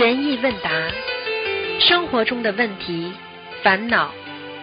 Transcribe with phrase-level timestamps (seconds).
[0.00, 0.70] 悬疑问答，
[1.78, 3.12] 生活中的问题、
[3.62, 4.08] 烦恼、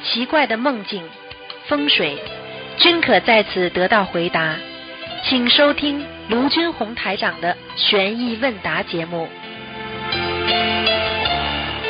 [0.03, 1.03] 奇怪的梦境、
[1.67, 2.17] 风水，
[2.77, 4.55] 均可在此得到回答。
[5.25, 9.27] 请收听卢军红台长的悬疑问答节目。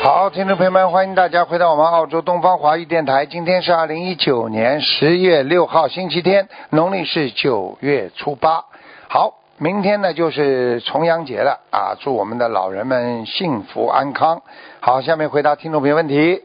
[0.02, 3.24] 好，听众朋友们，欢迎大家回到我们澳洲东方华语电台。
[3.24, 8.62] 今天是二零一九年十月六号，星期天，农历是九月初八。
[9.08, 11.96] 好，明天呢就是重阳节了啊！
[11.98, 14.42] 祝我们的老人们幸福安康。
[14.78, 16.44] 好，下面回答听众朋友问题。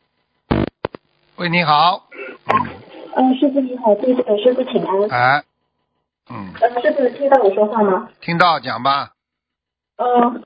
[1.35, 2.09] 喂，你好。
[3.15, 5.09] 嗯，师傅你好，弟子给师傅请安。
[5.11, 5.43] 哎，
[6.31, 8.09] 嗯，呃，师傅听到我说话吗？
[8.19, 9.11] 听到讲吧。
[9.97, 10.41] 呃，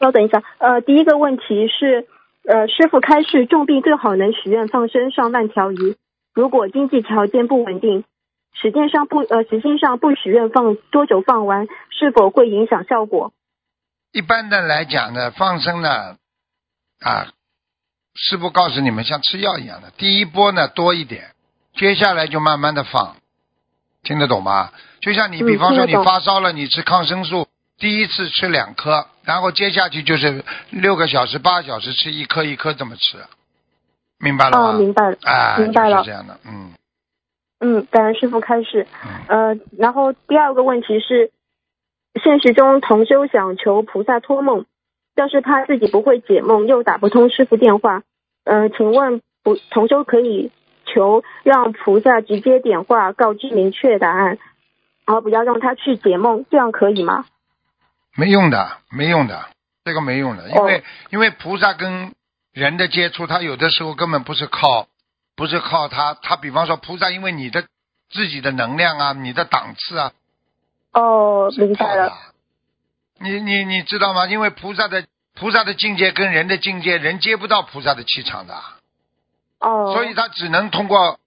[0.00, 0.42] 稍等一下。
[0.56, 2.06] 呃，第一个问题是，
[2.48, 5.96] 呃，师傅开示重病最好能许愿放生上万条鱼，
[6.32, 8.04] 如果经济条件不稳定，
[8.60, 13.32] 时间上不呃时间上不许愿放多久放完，是否会影响效果？
[14.12, 16.16] 一般的来讲呢，放生呢，
[17.00, 17.26] 啊，
[18.14, 21.32] 师傅告诉你们像吃药一样的，第一波呢多一点，
[21.74, 23.16] 接下来就慢慢的放，
[24.02, 24.70] 听得懂吗？
[25.00, 33.18] 就像你嗯比方说你发烧了，你吃抗生素，第一次吃两颗，然后接下去就是六个小时、八个小时吃一颗一颗这么吃，
[34.20, 34.68] 明白了吗？
[34.68, 35.18] 哦，明白了。
[35.24, 36.72] 啊，明白了就是这样的，嗯
[37.60, 38.86] 嗯，感恩师傅开示。
[39.28, 41.30] 嗯，呃，然后第二个问题是，
[42.22, 44.66] 现实中同修想求菩萨托梦，
[45.14, 48.02] 但是怕自己不会解梦，又打不通师傅电话。
[48.44, 50.50] 呃，请问不同修可以
[50.84, 54.38] 求让菩萨直接点化告知明确答案，
[55.06, 57.24] 而不要让他去解梦，这样可以吗？
[58.16, 59.46] 没用的，没用的，
[59.84, 62.12] 这个没用的，因为、哦因为菩萨跟
[62.52, 64.86] 人的接触，他有的时候根本不是靠，
[65.36, 67.64] 不是靠他，他比方说菩萨，因为你的
[68.10, 70.12] 自己的能量啊，你的档次啊，
[70.92, 72.12] 哦，是明白了。
[73.18, 74.26] 你你你知道吗？
[74.26, 78.54] 因为菩萨的菩萨的境界跟人的境界，人接不到菩萨的气场的，
[79.60, 81.18] 哦，所以他只能通过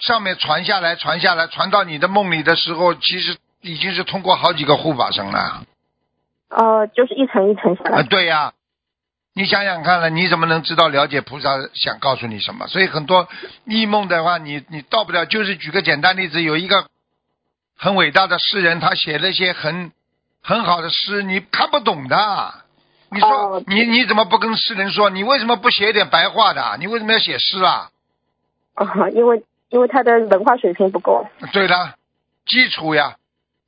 [0.00, 5.64] 上面传下来，传下来，传到你的梦里的时候，其实已经是通过好几个护法神了。
[6.48, 8.02] 呃，就是一层一层下啊，来。
[8.02, 8.52] 对呀、
[9.34, 12.66] 你想想看了，你怎么能知道了解菩萨想告诉你什么？
[12.66, 13.28] 所以很多
[13.64, 15.24] 异梦的话，你你到不了。
[15.24, 16.86] 就是举个简单例子，有一个
[17.76, 19.90] 很伟大的诗人，他写了一些很
[20.42, 22.54] 很好的诗，你看不懂的。
[23.10, 25.08] 你说、哦你你怎么不跟诗人说？
[25.10, 26.76] 你为什么不写一点白话的？
[26.78, 27.90] 你为什么要写诗啊？
[28.74, 31.26] 哦，因为因为他的文化水平不够。
[31.52, 31.94] 对的，
[32.46, 33.16] 基础呀，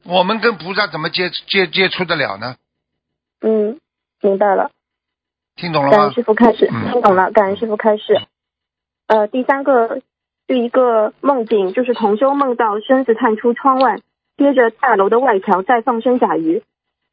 [0.05, 2.57] 我们跟菩萨怎么接接接触得了呢？
[3.41, 3.79] 嗯，
[4.21, 4.71] 明白了。
[5.57, 6.13] 听懂了吗感恩？
[6.15, 8.21] 师傅开始，嗯听懂了，感恩师傅开始。
[9.07, 10.01] 呃，第三个
[10.49, 13.99] 是一个梦境，就是同修梦到身子探出窗外，
[14.37, 16.63] 贴着大楼的外墙在放生甲鱼，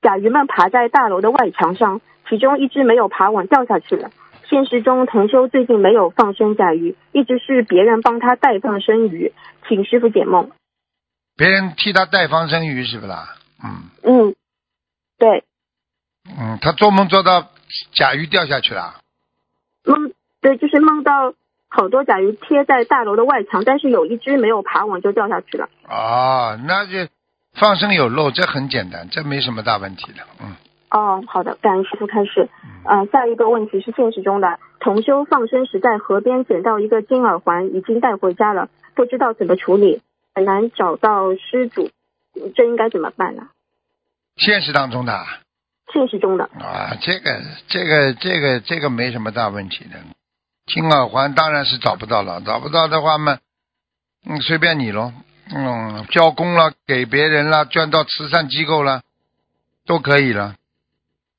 [0.01, 4.11] 甲鱼们爬在大楼的外墙上，其中一只没有爬稳掉下去了。
[4.49, 9.33] 现实中，同修最近没有放生甲鱼，一直是别人帮他代放生鱼，
[9.67, 10.51] 请师傅解梦。
[11.37, 13.35] 别人替他带放生鱼是不啦？
[13.63, 13.89] 嗯。
[14.03, 14.35] 嗯，
[15.17, 15.45] 对，
[16.37, 17.47] 嗯，他做梦做到
[17.93, 19.01] 甲鱼掉下去了，
[19.85, 20.11] 梦
[20.41, 21.33] 对，就是梦到
[21.69, 25.69] 好多甲鱼贴在大楼的外墙，但是有一只没有爬稳就掉下去了。
[25.87, 27.09] 哦，那就
[27.53, 30.23] 放生有漏，这很简单，这没什么大问题的。
[30.41, 30.55] 嗯，
[30.89, 32.49] 哦，好的，感恩师傅开始。
[32.83, 40.01] 呃，下一个问题是现实中的，同修放生时在河边捡到一个金耳环，已经带回家了，不知道怎么处理，
[40.33, 41.91] 很难找到失主，
[42.55, 43.49] 这应该怎么办呢？
[44.37, 45.13] 现实当中的
[45.91, 49.99] 现实中的，啊，这个这个这个这个没什么大问题的。
[50.67, 53.39] 金耳环当然是找不到了，找不到的话嘛，
[54.25, 55.11] 嗯，随便你喽，
[55.53, 59.01] 嗯，交工了，给别人了，捐到慈善机构了，
[59.85, 60.55] 都可以了。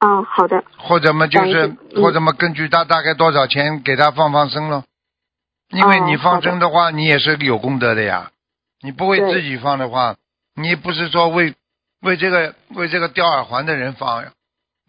[0.01, 4.85] 哦，好的，或者嘛，就是嗯或者嘛，根据他大概多少钱给他放放生咯。
[5.71, 8.31] 因为哦你放生的话，你也是有功德的呀。
[8.83, 10.17] 你不为自己放的话，
[10.57, 11.55] 你不是说为
[12.03, 14.33] 为这个为这个掉耳环的人放呀？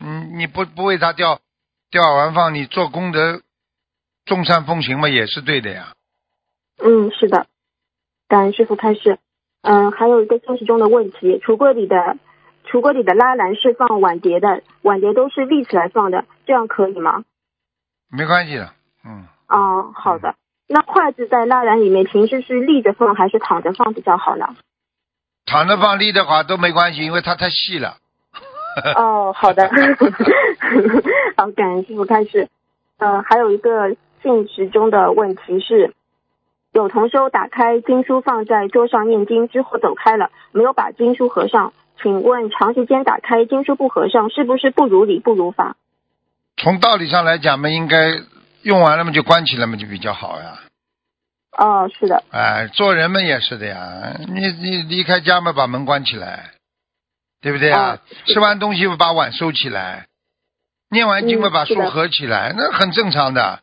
[0.04, 1.40] 嗯，你不不为他吊
[1.90, 3.42] 吊耳环放，你做功德
[4.26, 5.94] 众善奉行嘛，也是对的呀。
[6.78, 7.48] 嗯，是的，
[8.28, 9.20] 感恩师傅开示。
[9.62, 12.18] 嗯、还有一个现实中的问题，橱柜里的
[12.66, 17.24] 橱柜里的拉篮是放碗碟的，碗碟都是立起来放的，这样可以吗？
[18.10, 18.74] 没关系的，
[19.06, 20.36] 嗯，哦，好的。
[20.68, 24.54] 那筷子在拉篮里面，平时是立着放还是躺着放比较好呢？
[25.46, 27.98] 躺着放立的话都没关系，因为它太细了。
[28.96, 29.70] 哦，好的。
[31.38, 32.48] 好，感恩师傅开始。
[32.98, 35.94] 呃，还有一个现实中的问题是，
[36.72, 41.74] 有同修打开经书放在桌上念经之后走开了，没有把经书合上。
[42.02, 45.76] 请问长时间打开经书不合上，是不是不如理不如法？
[46.58, 48.22] 从道理上来讲嘛，应该
[48.62, 50.60] 用完了嘛就关起来嘛就比较好呀。
[51.58, 56.53] 哦，是的，哎，做人们也是的呀，你你离开家嘛，把门关起来，
[57.44, 57.82] 对不对啊？
[57.82, 60.08] 啊吃完东西把碗收起来，
[60.90, 63.60] 念完经嘛把书合起来，那很正常的。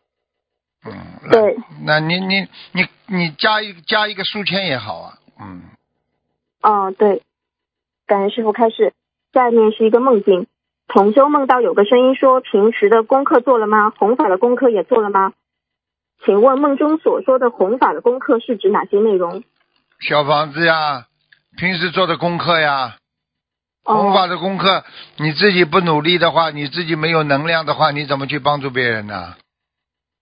[0.87, 5.63] 嗯，对，那你你你你加一加一个书签也好啊，嗯，
[6.63, 7.23] 哦，对，
[8.07, 8.93] 感恩师傅开始。
[9.33, 10.49] 下面是一个梦境，
[10.89, 13.91] 同修梦到有个声音说：“平时的功课做了吗？
[13.91, 15.33] 弘法的功课也做了吗？”
[16.27, 19.45] 请问梦中所说的弘法的功课是指哪些内容？
[20.01, 21.07] 小房子呀，
[21.57, 22.97] 平时做的功课呀，
[23.95, 24.85] 弘法哦，的功课，
[25.17, 29.35] 你自己不努力的话，你自己没有能量的话，你怎么去帮助别人呢？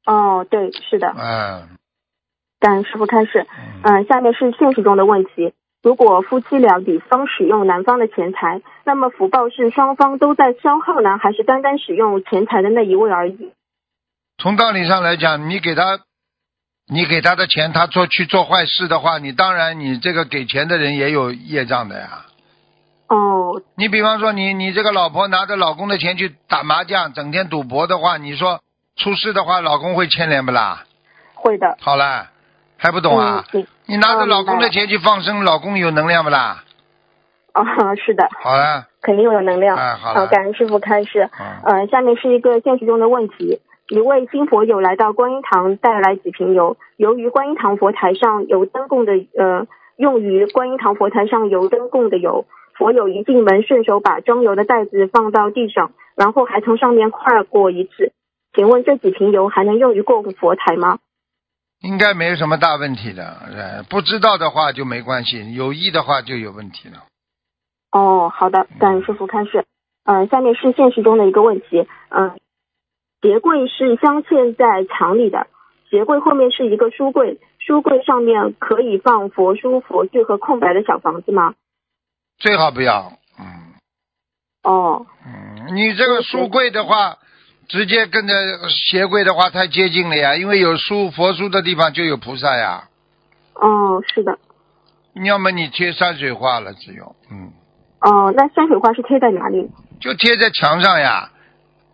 [0.07, 1.69] 哦，对，是的，嗯，
[2.61, 3.47] 感恩师傅开始。
[3.85, 5.53] 嗯嗯，下面是现实中的问题。
[5.83, 13.53] 如果夫妻俩女方使用男方的钱财，那么福报是双方都在消耗呢，还是单单使用钱财的那一位而已？
[14.39, 16.01] 从道理上来讲，你给他，
[16.87, 22.25] 你给他的钱，他做去做坏事的话，你当然你这个给钱的人也有业障的呀。
[23.09, 28.61] 哦，你比方说你你这个老婆拿着老公的钱去打麻将，整天赌博的话，你说
[28.97, 30.85] 出事的话，老公会牵连不啦？
[31.35, 31.77] 会的。
[31.81, 32.29] 好了，
[32.77, 33.45] 还不懂啊？
[33.53, 36.65] 嗯，你拿着哦老公的钱去放生，老公有能量不啦？
[37.55, 37.65] 哦，
[37.97, 39.77] 是的，好了，肯定有能量。
[39.77, 41.31] 哎好了感恩师傅开示。
[41.41, 43.61] 嗯，呃，下面是一个现实中的问题。
[43.89, 46.77] 一位新佛友来到观音堂，带来几瓶油。
[46.99, 49.67] 由于观音堂佛台上油灯供的，呃，
[49.97, 52.45] 用于观音堂佛台上油灯供的油，
[52.79, 58.13] 佛友一进门顺手把装油的袋子放到地上，然后还从上面跨过一次。
[58.55, 61.01] 请问这几瓶油还能用于供佛台吗？
[61.81, 63.25] 应该没有什么大问题的。
[63.25, 67.05] 呃，不知道的话就没关系，有意的话就有问题了。
[67.91, 69.65] 哦，好的，感恩师傅开示。
[70.05, 71.87] 嗯、下面是现实中的一个问题。
[72.11, 72.39] 嗯、
[73.21, 75.49] 鞋柜是镶嵌在墙里的，
[75.91, 81.55] 鞋柜后面是一个书柜，书柜上面可以放佛书、佛具和空白的小房子吗？
[82.39, 83.13] 最好不要。
[83.39, 83.47] 嗯
[84.65, 87.17] 哦，嗯，你这个书柜的话，
[87.69, 88.35] 直接跟着
[88.69, 92.89] 鞋柜的话太接近了呀，因为有书佛书的地方就有菩萨呀。
[93.55, 94.39] 哦，是的。
[95.25, 97.51] 要么你贴山水画了，只有嗯，
[98.01, 99.71] 哦，那山水画是贴在哪里？
[100.01, 101.31] 就贴在墙上呀，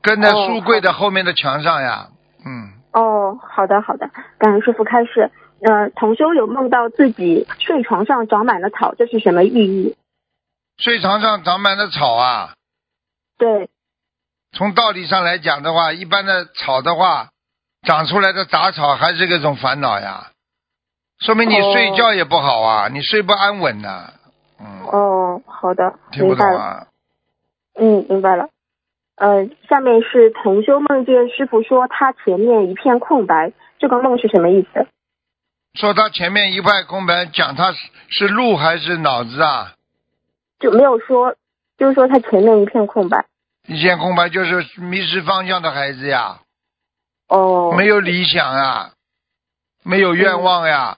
[0.02, 2.08] 跟着哦书柜的后面的墙上呀。
[2.44, 5.30] 嗯，哦，好的好的，感恩师傅开示。
[5.60, 9.96] 呃，同修有梦到自己睡床上长满了草，这是什么寓意？
[10.78, 12.54] 睡床上长满了草啊。
[13.38, 13.68] 对，
[14.52, 17.30] 从道理上来讲的话，一般的草的话，
[17.82, 20.30] 长出来的杂草还是个种烦恼呀，
[21.20, 24.12] 说明你哦睡觉也不好啊，你睡不安稳呐、
[24.60, 26.34] 嗯，哦，好的，听不。
[26.34, 26.86] 懂啊？
[27.76, 28.48] 嗯，明白了。
[29.16, 34.86] 呃，下面是同修梦见师傅说他前面一片空白，这个梦是什么意思？
[35.74, 37.78] 说他前面一块空白，讲他是
[38.08, 39.73] 是路还是脑子啊？
[40.58, 41.34] 就没有说，
[41.76, 43.26] 就是说他前面一片空白。
[43.66, 46.40] 一片空白就是迷失方向的孩子呀，
[47.28, 48.92] 哦，没有理想啊，
[49.82, 50.96] 没有愿望呀，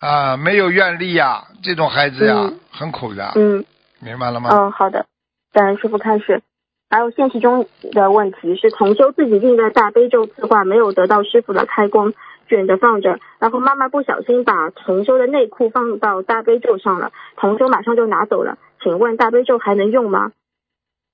[0.00, 2.60] 啊，没有愿力呀，这种孩子呀，嗯。
[2.70, 3.64] 很苦的，嗯。
[4.00, 4.50] 明白了吗？
[4.52, 5.06] 嗯，好的，
[5.52, 6.42] 感恩师傅开始。
[6.90, 12.12] 还有现实中的问题是，同修自己印的大悲咒字画没有得到师傅的开光，
[12.48, 18.58] 卷着放着，然后妈妈不小心把同修的内裤放到大悲咒上了，同修马上就拿走了。
[18.86, 20.30] 请问大悲咒还能用吗？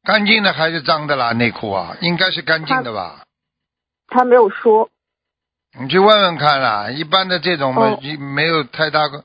[0.04, 1.32] 干净的还是脏的啦？
[1.32, 3.22] 内裤啊，应该是干净的吧？
[4.08, 4.90] 他没有说。
[5.80, 7.98] 你去问问看啦，一般的这种嘛哦，
[8.34, 9.24] 没有太大个。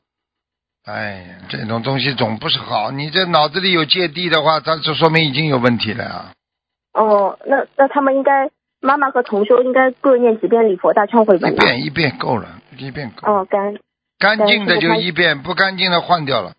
[0.85, 2.89] 哎呀，这种东西总不是好。
[2.91, 6.31] 你这脑子里有芥蒂的话，它就说明已经有问题了啊。
[6.93, 8.49] 哦，那那他们应该
[8.79, 11.59] 妈妈和同修应该各念几遍礼佛大忏悔一文呢？
[11.59, 13.41] 遍一遍够了，一遍够了。
[13.41, 13.77] 哦，干
[14.17, 16.53] 干净的就一遍，不干净的换掉了。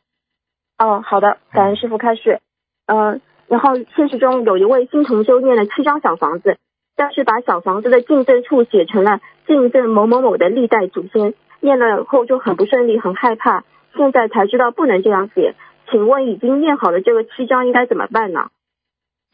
[0.78, 2.40] 哦，好的，感恩师傅开示。
[2.86, 6.58] 嗯、然后现实中有一位新同修念了七张小房子，
[6.96, 13.64] 但是把小房子的进赠处写成了进赠某某某的历代祖先，念了后就很不顺利，很害怕，
[13.96, 15.54] 现在才知道不能这样写。
[15.90, 18.50] 请问已经念好的这个七张应该怎么办呢？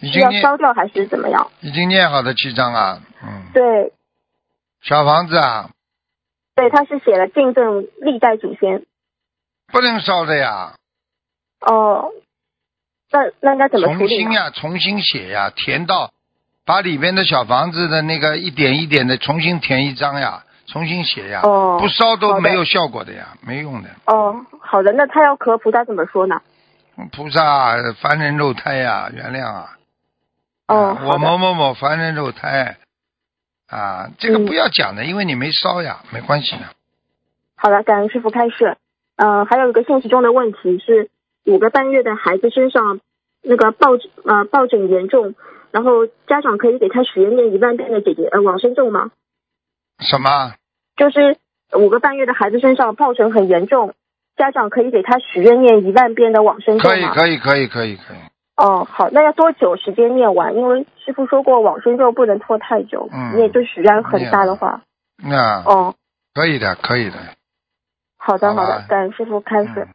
[0.00, 1.50] 是要已经念烧掉还是怎么样？
[1.60, 3.92] 已经念好的七张啊，嗯，对
[4.82, 5.70] 小房子啊，
[6.56, 8.84] 对，他是写了进赠历代祖先。
[9.72, 10.74] 不能烧的呀，
[11.66, 12.10] 哦，
[13.10, 14.30] 那那应该怎么处重理呢？
[14.30, 16.12] 新呀，重新写呀，填到
[16.66, 23.90] 把里边的小房子的那个一点一点的重新填一张呀，重新写呀，哦不烧都的没有效果的呀，没用的。
[24.06, 26.40] 哦，好的，那他要和菩萨怎么说呢？
[27.12, 29.78] 菩萨凡人肉胎呀，原谅啊，
[30.68, 32.76] 哦，啊我的某某某凡人肉胎，
[33.68, 36.64] 啊，这个嗯不要讲的，因为你没烧呀，没关系的。
[37.56, 38.76] 好的，感恩师傅开示。
[39.16, 41.08] 嗯，还有一个现实中的问题是，
[41.44, 43.00] 五个半月的孩子身上
[43.42, 43.90] 那个抱
[44.24, 45.34] 呃抱枕严重，
[45.70, 49.10] 然后家长可以给他许愿念一万遍的姐姐呃往生咒吗？
[50.00, 50.54] 什么？
[50.96, 51.36] 就是
[51.76, 53.94] 五个半月的孩子身上抱枕很严重，
[54.36, 58.16] 家长可以给他许愿念一万遍的往生咒可以，可以，可以，可以，可以。
[58.56, 60.54] 哦，好，那要多久时间念完？
[60.54, 64.82] 因为师傅说过往生咒不能拖太久，嗯念就许愿很大的话。
[65.16, 65.94] 那哦，
[66.34, 67.16] 可以的，可以的。
[68.16, 69.88] 好的，好的，感恩师傅开始。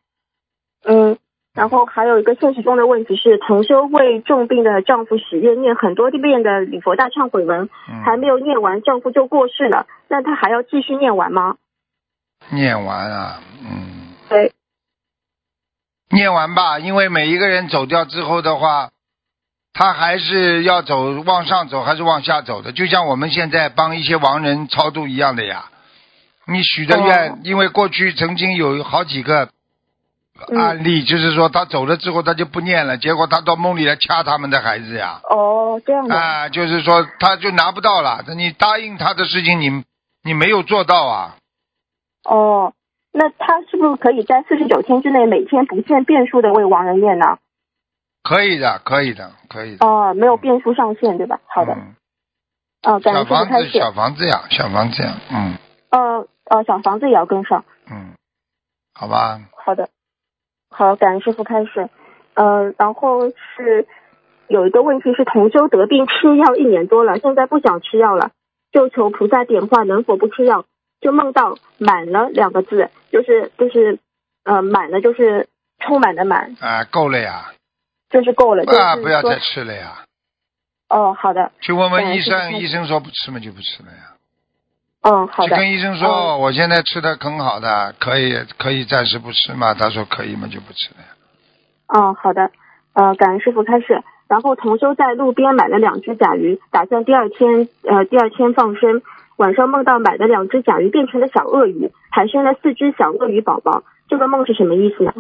[0.84, 1.18] 嗯，
[1.54, 11.58] 然后还有一个现实中的问题是，同修为重病的丈夫许愿念很多遍的礼佛大忏悔文，嗯，还没有念完，丈夫就过世了，那他还要继续念完吗？
[12.52, 14.54] 念完啊，嗯，对，
[16.12, 18.92] 念完吧，因为每一个人走掉之后的话，
[19.74, 25.66] 他还是要走往上走还是往下走的，就像我们现在帮一些亡人超度一样的呀。
[26.48, 29.50] 你许的愿，哦因为过去曾经有好几个嗯
[30.58, 35.22] 案例，就是说他走了之后他就不念了，结果他到梦里来掐他们的孩子呀。
[35.30, 36.16] 哦，这样的。
[36.16, 39.84] 啊，就是说他就拿不到了，你答应他的事情你
[40.24, 41.36] 你没有做到啊。
[42.24, 42.74] 哦，
[43.12, 47.38] 那他是不是可以在四十九天之内每天不限变数的为亡人念呢？
[48.22, 49.88] 可以的，可以的，可以的。
[49.88, 51.40] 哦，没有变数上限对吧？
[51.48, 51.96] 好的，嗯
[52.84, 53.24] 哦，感小。
[53.26, 55.58] 房子，小房子呀，小房子呀，嗯
[55.90, 57.64] 呃呃，小房子也要跟上。
[57.90, 58.14] 嗯，
[58.94, 59.90] 好吧，好的，
[60.70, 61.90] 好，感恩师傅开始。
[62.36, 63.86] 呃，然后是
[64.48, 68.32] 有一个问题是同修得病吃药一年多了，现在不想吃药了，
[68.72, 70.66] 就求菩萨点化能否不吃药，
[71.02, 74.00] 就梦到满了两个字，就是就是
[74.46, 75.48] 呃满了就是
[75.80, 77.52] 充满的满，啊，够了呀，
[78.10, 80.06] 就是够了，就是啊，不要再吃了呀，
[80.88, 84.16] 哦，好的，去问问医生，医生说不吃嘛就不吃了呀。
[85.02, 89.74] 嗯，好的，去跟医生说，哦我现在吃的很好的，可以可以暂时不吃嘛？
[89.74, 91.08] 他说可以嘛，就不吃了呀。
[91.88, 92.52] 哦，好的，
[92.94, 94.04] 呃，感恩师傅开始。
[94.28, 99.02] 然后同修在路边买了两只甲鱼，打算第二天呃第二天放生。
[99.38, 103.84] 晚上梦到买的两只甲鱼变成了小鳄鱼，还生了四只小鳄鱼宝宝。
[104.10, 105.14] 这个梦是什么意思呢？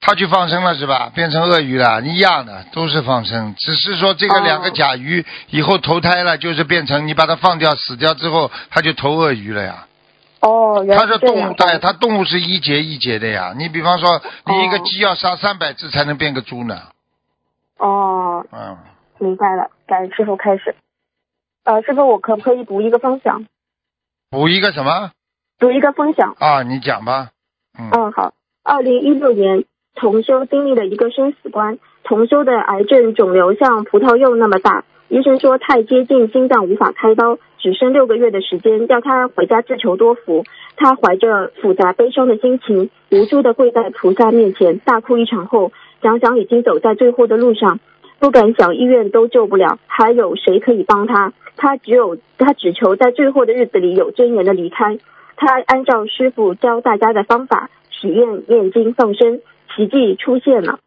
[0.00, 1.12] 他去放生了是吧？
[1.14, 9.86] 变成鳄鱼了，一样的，都是放生，只是说这个哦两个甲鱼以后投胎了，就是变成你把它放掉死掉之后，它就投鳄鱼了呀。
[10.40, 11.52] 哦，原它是动物。
[11.52, 13.52] 对，它动物是一节一节的呀。
[13.56, 16.80] 你比方说，你一个哦鸡要杀三百只才能变个猪呢。
[17.76, 18.78] 哦，嗯，
[19.18, 20.74] 明白了，感恩师傅开始。
[21.64, 23.44] 呃，师傅，我可不可以读一个分享？
[24.30, 25.10] 补一个什么
[25.58, 26.34] 读一个分享。
[26.38, 26.62] 啊？
[26.62, 27.32] 你讲吧。
[27.78, 28.32] 嗯嗯，好。
[28.62, 29.64] 二零一六年，
[29.94, 40.44] 同修经历了一个生死关，同修的癌症肿瘤像葡萄柚那么大，医生说太接近心脏无法开刀，只剩六个月的时间，要他回家自求多福。
[40.76, 47.80] 他怀着复杂悲伤的心情，无助的跪在菩萨面前，大哭一场后，想想已经走在最后的路上，
[48.18, 51.34] 不敢想医院都救不了，还有谁可以帮他？
[51.56, 54.98] 他只有他只求在最后的日子里有尊严的离开。
[55.36, 59.40] 他按照师傅教大家的方法，许愿、念经、放生，
[59.74, 60.78] 奇迹出现了。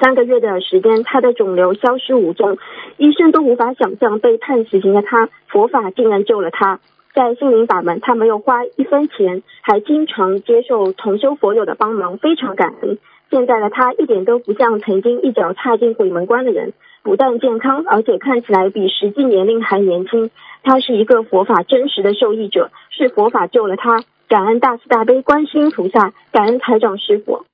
[0.00, 2.56] 三个月的时间，他的肿瘤消失无踪，
[2.96, 6.80] 医生都无法想象被判死刑的他，佛法竟然救了他。
[7.14, 12.98] 在心灵法门，他没有花一分钱，还经常接受同修佛友的帮忙，非常感恩。
[13.30, 16.72] 现在的他一点都不像曾经一脚踏进鬼门关的人，
[17.02, 20.30] 不但健康，而且看起来比实际年龄还年轻。
[20.62, 24.02] 他是一个佛法真实的受益者，是佛法救了他。
[24.28, 27.44] 感恩大慈大悲观世音菩萨，感恩台长师傅。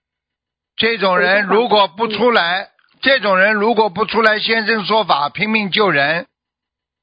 [0.79, 2.71] 这种人如果不出来，
[3.01, 6.27] 这种人如果不出来现身说法，拼命救人，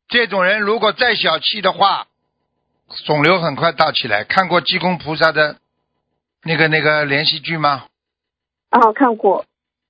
[0.07, 2.07] 这种人如果再小气的话，
[3.05, 4.23] 肿瘤很快大起来。
[4.23, 5.57] 看过济公菩萨的
[6.43, 7.85] 那个那个连续剧吗？
[8.71, 9.45] 哦，看过。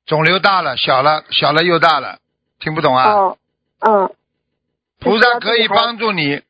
[0.06, 2.20] 肿瘤大了，小了，小了又大了，
[2.60, 3.10] 听不懂啊？
[3.12, 3.38] 哦，
[3.80, 4.12] 嗯。
[5.00, 6.36] 菩萨可以帮助你。
[6.36, 6.44] 嗯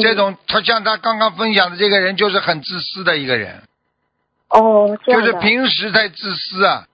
[0.00, 3.64] 这种他像他刚刚分享的这个人，就是很自私的一个人，
[4.52, 5.32] 哦，这就是。
[5.34, 6.86] 平时太自私啊。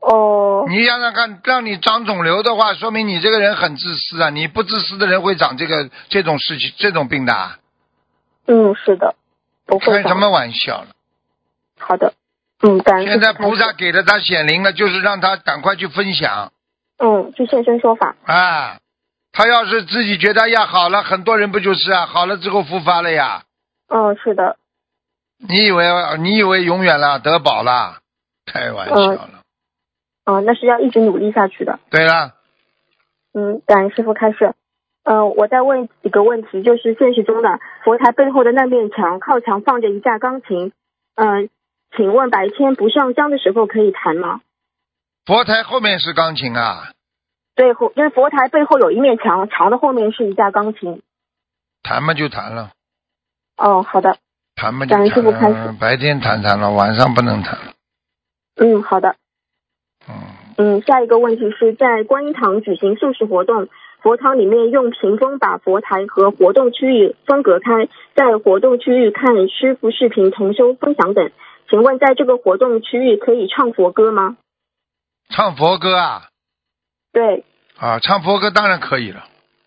[0.00, 4.30] 哦你想想看，让你长肿瘤的话，说明你这个人很自私啊！
[4.30, 7.58] 你不自私的人会长这个这种事情、这种病的啊，
[8.46, 9.14] 嗯，是的，
[9.64, 10.02] 不会。
[10.02, 10.88] 开什么玩笑了？
[11.78, 12.14] 好的，
[12.62, 16.52] 嗯，感恩现在菩萨给了他显灵了，就是让他赶快去分享
[16.98, 18.16] 嗯，去现身说法。
[18.24, 18.78] 啊！
[19.32, 22.06] 他要是自己觉得呀好了，很多人不就是啊？
[22.06, 23.44] 好了之后复发了呀？
[23.88, 24.56] 嗯，是的，
[25.48, 25.86] 你以为
[26.18, 27.98] 你以为永远了得宝了？
[28.46, 29.40] 开玩笑了。
[30.24, 31.80] 嗯，那是要一直努力下去的。
[31.90, 32.34] 对了，
[33.34, 34.54] 嗯，感恩师傅开示。
[35.04, 40.72] 嗯、我再问几个问题，就是现实中的佛台背后的那面墙，靠墙放着一架钢琴。
[41.16, 41.50] 嗯、
[41.96, 44.40] 请问白天不上香的时候可以弹吗？
[45.26, 46.92] 佛台后面是钢琴啊，
[47.56, 51.02] 对，后就是佛台背后有一面墙，墙的后面是一架钢琴。
[51.82, 52.70] 弹嘛就弹了，
[53.56, 54.18] 哦，好的，
[54.54, 57.72] 弹嘛就感恩师傅开弹了，白天谈谈了，晚上不能谈了。
[58.56, 59.16] 嗯，好的。
[60.08, 60.14] 嗯，
[60.56, 63.68] 嗯，下一个问题是在观音堂举行素食活动，
[64.02, 71.30] 佛堂里面用屏风把佛台和活动区域分隔开，在活动区域看师傅视频、同修分享等。
[71.70, 74.36] 请问在这个活动区域可以唱佛歌吗？
[75.30, 76.28] 唱佛歌啊
[77.12, 77.44] 对，
[77.78, 79.24] 啊，唱佛歌当然可以了。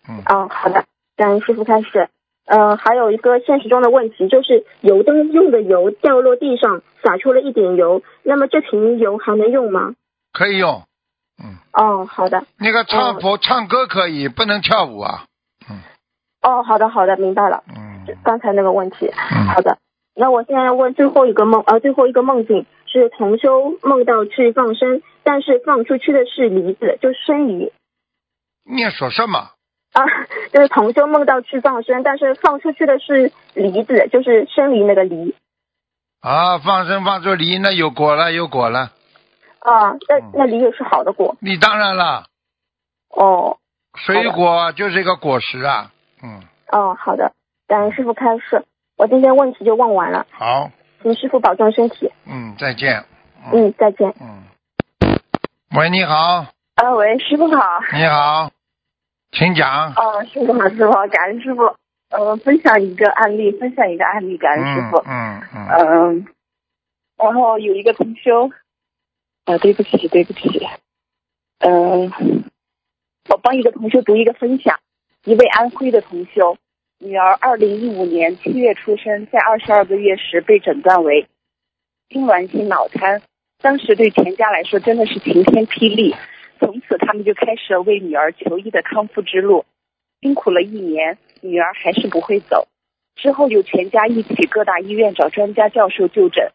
[0.08, 0.84] 嗯，哦，好的，
[1.16, 2.08] 感恩师傅开始。
[2.46, 9.94] 呃，还有一个现实中的问题，就是油灯用的油掉落地上，洒出了一点油，那么这瓶油还能用吗？
[10.32, 10.84] 可以用。
[11.42, 15.24] 嗯，哦，好的，那个唱佛、唱歌可以，不能跳舞啊。
[16.40, 17.64] 哦，好的，好的，明白了。
[17.68, 19.06] 嗯刚才那个问题。
[19.08, 19.78] 嗯好的，
[20.14, 27.72] 那我现在问最后一个梦，呃，最后一个梦境是同修梦到去放生，但是放出去的是梨子，就是生梨
[28.64, 29.55] 念说什么？
[29.96, 30.04] 啊，
[30.52, 35.34] 就是同修梦到去放生，但是放出去的是梨子，就是生梨那个梨
[36.20, 38.92] 啊，放生放出梨，那有果了，有果了。
[39.60, 42.24] 啊，那嗯那梨也是好的果你当然了，
[43.08, 43.56] 哦
[43.94, 45.90] 水果就是一个果实啊。
[46.22, 47.32] 嗯，哦，好的，
[47.66, 48.64] 感恩师傅开示，
[48.98, 50.70] 我今天问题就问完了，好，
[51.02, 53.04] 请师傅保重身体，嗯，再见。
[53.50, 54.12] 嗯，再见。
[54.20, 54.44] 嗯。
[55.76, 57.80] 喂，你好，啊，喂，师傅好。
[57.94, 58.50] 你好，
[59.38, 59.92] 请讲。
[59.92, 61.62] 哦，师傅好，师傅好，感恩师傅。
[62.08, 64.96] 呃，分享一个案例，分享一个案例，感恩师嗯傅。
[65.04, 66.26] 嗯嗯，嗯，
[67.18, 68.48] 然后有一个同修，
[69.44, 70.66] 啊，对不起，对不起，
[71.58, 72.10] 嗯、
[73.28, 74.78] 我帮一个同修读一个分享，
[75.24, 76.56] 一位安徽的同修，
[77.00, 81.26] 女儿二零一五年七月出生，在二十二个月时被诊断为
[82.08, 83.20] 痉挛性脑瘫，
[83.60, 86.14] 当时对全家来说真的是晴天霹雳，
[86.58, 89.64] 从此他们就开始了为女儿求医的康复之路，
[90.20, 92.68] 辛苦了一年，女儿还是不会走。
[93.14, 96.50] 之后又全家一起各大医院找专家教授就诊，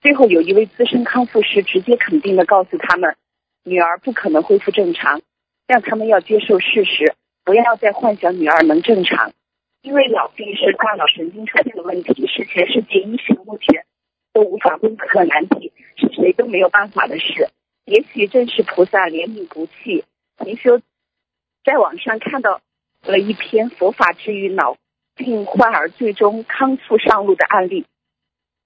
[0.00, 3.16] 最后有一位资深康复师直接肯定的告诉他们，
[3.64, 5.20] 女儿不可能恢复正常，
[5.68, 9.32] 让他们要接受事实，不要再幻想女儿能正常，
[9.82, 13.84] 因为脑病是大脑神经出现的问题，是全世界医学目前
[14.32, 17.48] 都无法攻克的难题，是谁都没有办法的事。
[17.84, 20.04] 也许正是菩萨怜悯不弃。
[20.36, 20.80] 同修
[21.64, 22.60] 在网上看到
[23.02, 24.76] 了一篇佛法治愈脑
[25.14, 27.84] 病患儿最终康复上路的案例，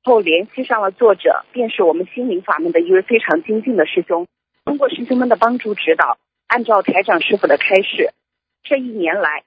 [0.05, 4.27] 后联系上了作者，便是我们心灵法门的一位非常精进的师兄。
[4.65, 8.13] 通过师兄们的帮助指导，按照台长师傅的开示，
[8.63, 9.43] 这一年来，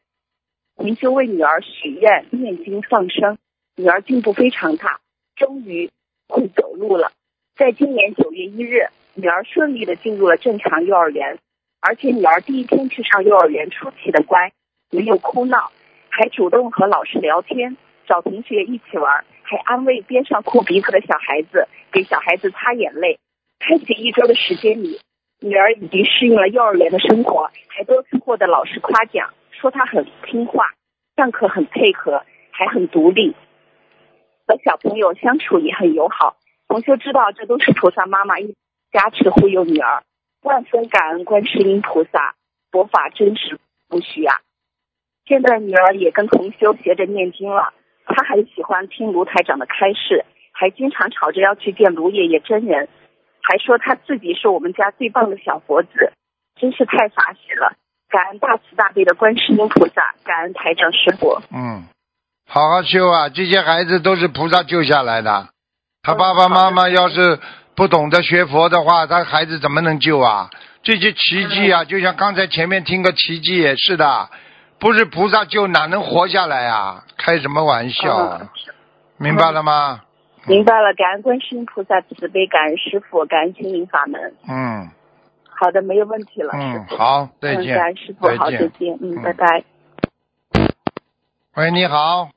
[0.75, 3.37] 灵修为女儿许愿、念经、放生，
[3.75, 4.99] 女儿进步非常大，
[5.35, 5.89] 终于
[6.27, 7.13] 会走路了。
[7.55, 11.39] 在今年九月一日，女儿顺利的进入了正常幼儿园，
[11.81, 14.51] 而且女儿第一天去上幼儿园出奇的乖，
[14.91, 15.71] 没有哭闹，
[16.09, 23.17] 还主动和老师聊天，找同学一起玩，还安慰边上哭鼻子的小孩子，给小孩子擦眼泪。
[23.57, 24.99] 开启一周的时间里，
[25.39, 30.73] 女儿已经适应了幼儿园的生活，还多次获得老师夸奖，说她很听话，
[31.15, 33.35] 上课很配合，还很独立，
[34.45, 36.37] 和小朋友相处也很友好。
[36.67, 38.53] 同学知道这都是菩萨妈妈一
[38.91, 40.03] 加持护佑女儿，
[40.41, 42.35] 万分感恩观世音菩萨，
[42.71, 44.35] 佛法真实不虚啊。
[45.25, 47.73] 现在女儿也跟同修学着念经了，
[48.05, 52.87] 她还喜欢听卢台长的开示，还经常吵着要去见卢爷爷真人，
[53.41, 56.13] 还说她自己是我们家最棒的小佛子，
[56.59, 57.75] 真是太法喜了。
[58.09, 61.41] 感恩大慈大悲的观世音菩萨，感恩台长师傅。
[61.51, 61.83] 嗯，
[62.47, 63.27] 好好修啊！
[63.27, 65.49] 这些孩子都是菩萨救下来的。
[66.01, 67.37] 他爸爸妈妈要是
[67.77, 70.49] 不懂得学佛的话，他孩子怎么能救啊？
[70.81, 74.29] 这些奇迹啊，就像刚才前面听个奇迹也是的，
[74.79, 77.05] 不是菩萨救哪能活下来啊？
[77.17, 78.39] 开什么玩笑啊？
[78.41, 78.49] 嗯
[79.19, 80.01] 明白了吗？
[80.45, 84.33] 明白了，感恩观世音菩萨慈悲，感恩师傅，感恩心灵法门。
[84.47, 84.89] 嗯
[85.49, 86.51] 好的，没有问题了。
[86.53, 88.97] 嗯师，傅好，再嗯，见感恩师，傅，好，再见。
[89.01, 89.63] 嗯拜拜。
[91.55, 92.29] 喂，你好，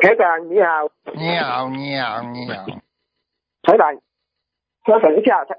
[0.00, 2.66] 台长你好，你好，你好，你好。
[3.64, 3.92] 台长，
[4.88, 5.54] 稍等一下，台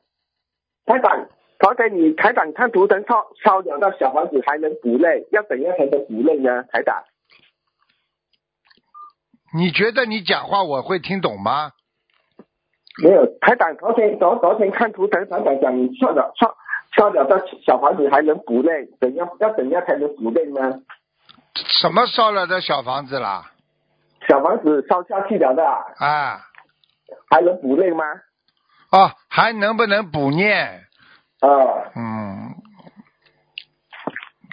[0.88, 1.28] 台长，
[1.60, 6.64] 昨天你台长看图腾烧烧掉的小房子还能补泪，要怎样才能补泪呢？
[6.64, 7.04] 台长，
[9.54, 11.74] 你觉得你讲话我会听懂吗？
[13.04, 16.58] 没有，台长昨天昨昨天看图腾，台长讲烧了烧
[16.98, 20.82] 烧了的小房子还能补内，怎样要怎样才能补内呢？
[21.54, 23.52] 什么烧了的小房子啦？
[24.28, 26.42] 小房子烧下去了的，啊，
[27.30, 28.04] 还能补内吗？
[28.92, 30.82] 哦，还能不能补念？
[31.42, 31.48] 啊，
[31.96, 32.56] 嗯，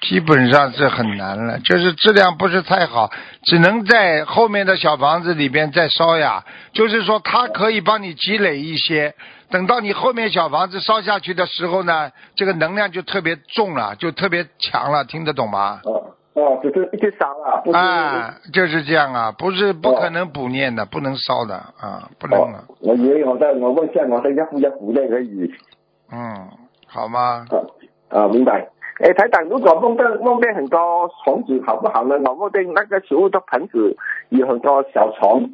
[0.03, 3.11] 基本上是很难了，就是质量不是太好，
[3.45, 6.45] 只能在后面的小房子里边再烧呀。
[6.73, 9.15] 就是说，它可以帮你积累一些，
[9.51, 15.81] 等到你后面小房子烧下去的时候呢，这个能量就特别重了，就特别强了，听得懂吗？
[15.85, 17.73] 哦哦，只是一直烧啊，不。
[17.73, 25.51] 啊，就是这样啊，不是不可能补念的，不能烧的啊，不能哦啊，，我以为我在我问下我等下不要补念而已。
[26.13, 26.49] 嗯，
[26.87, 27.47] 好吗？
[27.49, 27.57] 啊
[28.11, 28.69] 啊，明白。
[29.01, 32.17] 哎，台长，如果梦见梦见很多虫子，好不好呢？
[32.25, 33.97] 我梦见那个食物的盆子
[34.29, 35.51] 有很多小虫。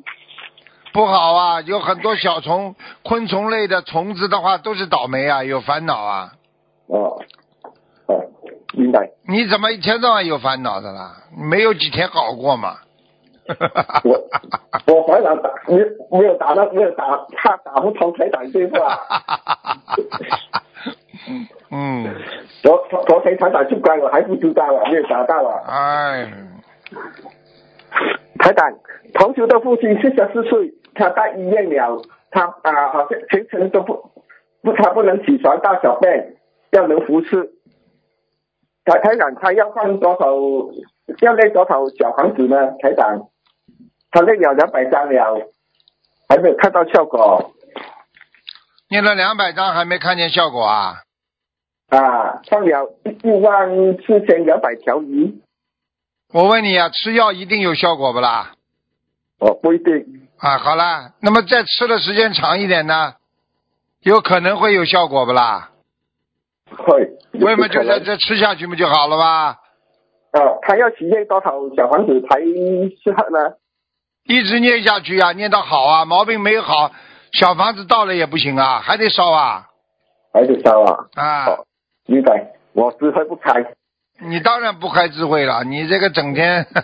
[0.93, 6.33] 不好啊，有很多小虫、昆虫类的虫子的话都是倒霉啊，有烦恼啊。
[6.89, 7.23] 哦，哦，
[8.73, 9.11] 明白。
[9.29, 11.13] 你怎么一天到晚有烦恼的啦？
[11.37, 12.77] 没有几天好过嘛？
[14.05, 14.15] 我
[14.87, 15.77] 我烦恼打没
[16.11, 17.05] 没有打到没有打，
[17.37, 18.99] 他打不通台长电话。
[21.71, 22.15] 嗯，
[22.63, 25.61] 昨昨昨天台长去关我还不知道啊，没有打到啊。
[25.67, 26.33] 哎，
[28.39, 28.73] 台长，
[29.15, 33.95] 同学的父亲四十四岁，他在医院了，他啊、好像全程都不
[34.63, 36.37] 不，他不能起床大小便，
[36.71, 37.51] 要能服侍。
[38.85, 40.27] 台台长，他要放多少？
[41.21, 42.57] 要那多少小房子呢？
[42.81, 43.29] 台长，
[44.11, 45.49] 他那了两百张了，
[46.29, 47.53] 还没有看到效果
[48.89, 51.03] 念了两百张还没看见效果啊？
[51.89, 52.41] 啊！
[52.49, 53.69] 放了一一万
[53.99, 55.41] 四千两百条鱼，
[56.33, 58.53] 我问你啊，吃药一定有效果不啦？
[59.39, 60.29] 哦，不一定。
[60.39, 63.15] 啊，好啦，那么再吃的时间长一点呢，
[64.01, 65.72] 有可能会有效果不啦？
[66.85, 67.11] 会。
[67.41, 69.57] 为什么就可能这这吃下去不就好了吗？
[70.33, 73.55] 呃，他要体验多少小房子才适合呢？
[74.25, 76.91] 一直念下去啊，念到好啊，毛病没有好，
[77.33, 79.67] 小房子到了也不行啊，还得烧啊
[80.33, 80.97] 还得烧啊？
[81.17, 81.45] 啊！
[81.51, 81.67] 哦，
[82.07, 82.53] 明白。
[82.73, 83.53] 我智慧不开。
[84.21, 86.67] 你当然不开智慧了，你这个整天，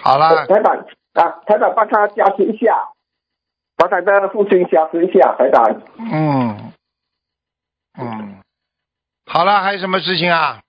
[0.00, 0.76] 好了，台长
[1.14, 2.76] 啊，台长帮他加持一下，
[3.76, 5.82] 帮他的父亲加持一下，台长。
[5.98, 6.72] 嗯
[7.98, 8.36] 嗯，
[9.26, 10.60] 好了，还有什么事情啊？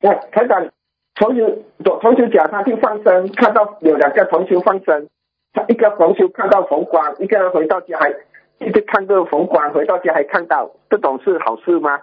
[0.00, 0.68] 那台长，
[1.14, 5.08] 同学同学讲他去放生，看到有两个同学放生，
[5.52, 8.10] 他一个同学看到红光，一个回到家还
[8.58, 12.00] 一直看着红光，回到家还看到，这种是好事吗？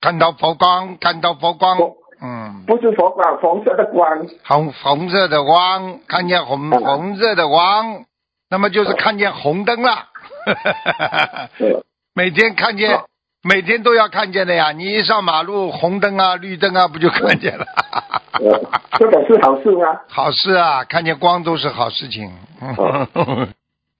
[0.00, 1.78] 看到佛光，看到佛光，
[2.20, 4.26] 嗯，不是佛光，红色的光。
[4.44, 8.04] 红红色的光，看见红嗯红色的光，
[8.50, 9.90] 那么就是看见红灯了。
[11.58, 11.82] 呃
[12.14, 13.04] 每天看见哦，
[13.44, 14.72] 每天都要看见的呀。
[14.72, 17.64] 你一上马路，红灯啊、绿灯啊，不就看见了？
[18.40, 18.60] 呃，
[18.98, 20.00] 这种是好事吗？
[20.08, 22.30] 好事啊，看见光都是好事情。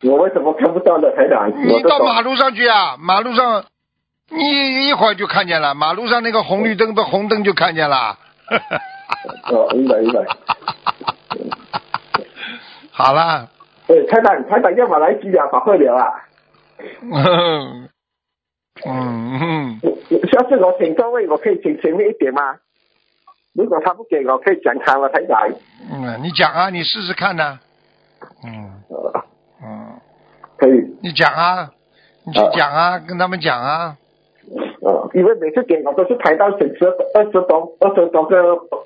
[0.03, 1.51] 我为什么看不到呢，台长？
[1.66, 3.64] 你到马路上去啊，马路上，
[4.31, 8.16] 你一会儿就看见了，马路上那个红绿灯的红灯就看见了。
[9.51, 10.24] 哦，明白明白。
[12.92, 13.48] 好了，
[13.88, 16.12] 哎，台长，台长要马来西亚法会了啊！
[18.87, 19.81] 嗯嗯，
[20.31, 22.57] 下次我请座位，我可以请前面一点吗？
[23.55, 25.49] 如果他不给我，可以讲他了，台长。
[25.91, 27.59] 嗯，你讲啊，你试试看呢、
[28.45, 29.25] 嗯呃，
[29.64, 30.01] 嗯，
[30.57, 30.97] 可以。
[31.03, 31.71] 你讲啊，
[32.25, 33.97] 你去讲啊，跟他们讲啊。
[34.81, 38.37] 呃，因为每次给我都是排到整十二十多二十多个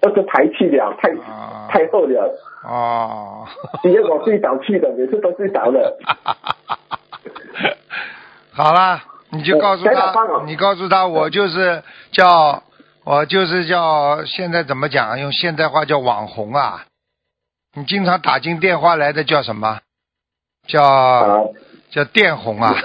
[0.01, 2.35] 二十排去了，太、啊太厚了。
[2.65, 3.47] 哦。
[3.85, 5.97] 因为我最早去的，每次都最早的。
[8.55, 8.99] 好了，
[9.35, 12.63] 你就告诉他你告诉他，我就是叫，
[13.03, 15.17] 我就是叫，现在怎么讲啊？
[15.17, 16.85] 用现代话叫网红啊。
[17.75, 19.81] 你经常打进电话来的叫什么？
[20.69, 21.45] 叫、啊，
[21.91, 22.75] 叫电红啊。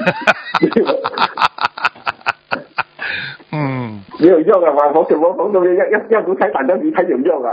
[3.52, 4.02] 嗯。
[4.20, 7.52] 没有用啊，网红什么红都没有，要要要如台长的鱼才有用啊。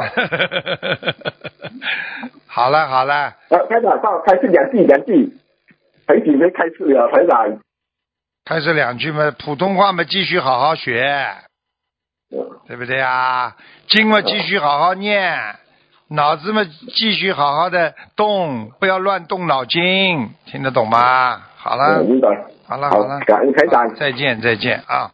[2.46, 5.32] 好了好了，呃，台长帮我开始两句两句，
[6.06, 7.58] 很久没开始了，台长。
[8.44, 11.00] 开始两句嘛，普通话嘛，继续好好学，
[12.30, 13.56] 呃对不对啊？
[13.88, 15.38] 经嘛继续好好念，
[16.08, 21.40] 脑子嘛继续好好的动，不要乱动脑筋，听得懂吗？
[21.56, 22.28] 好了呃，明白。
[22.66, 23.94] 好好了好了，感恩台长。
[23.94, 25.10] 再见再见啊！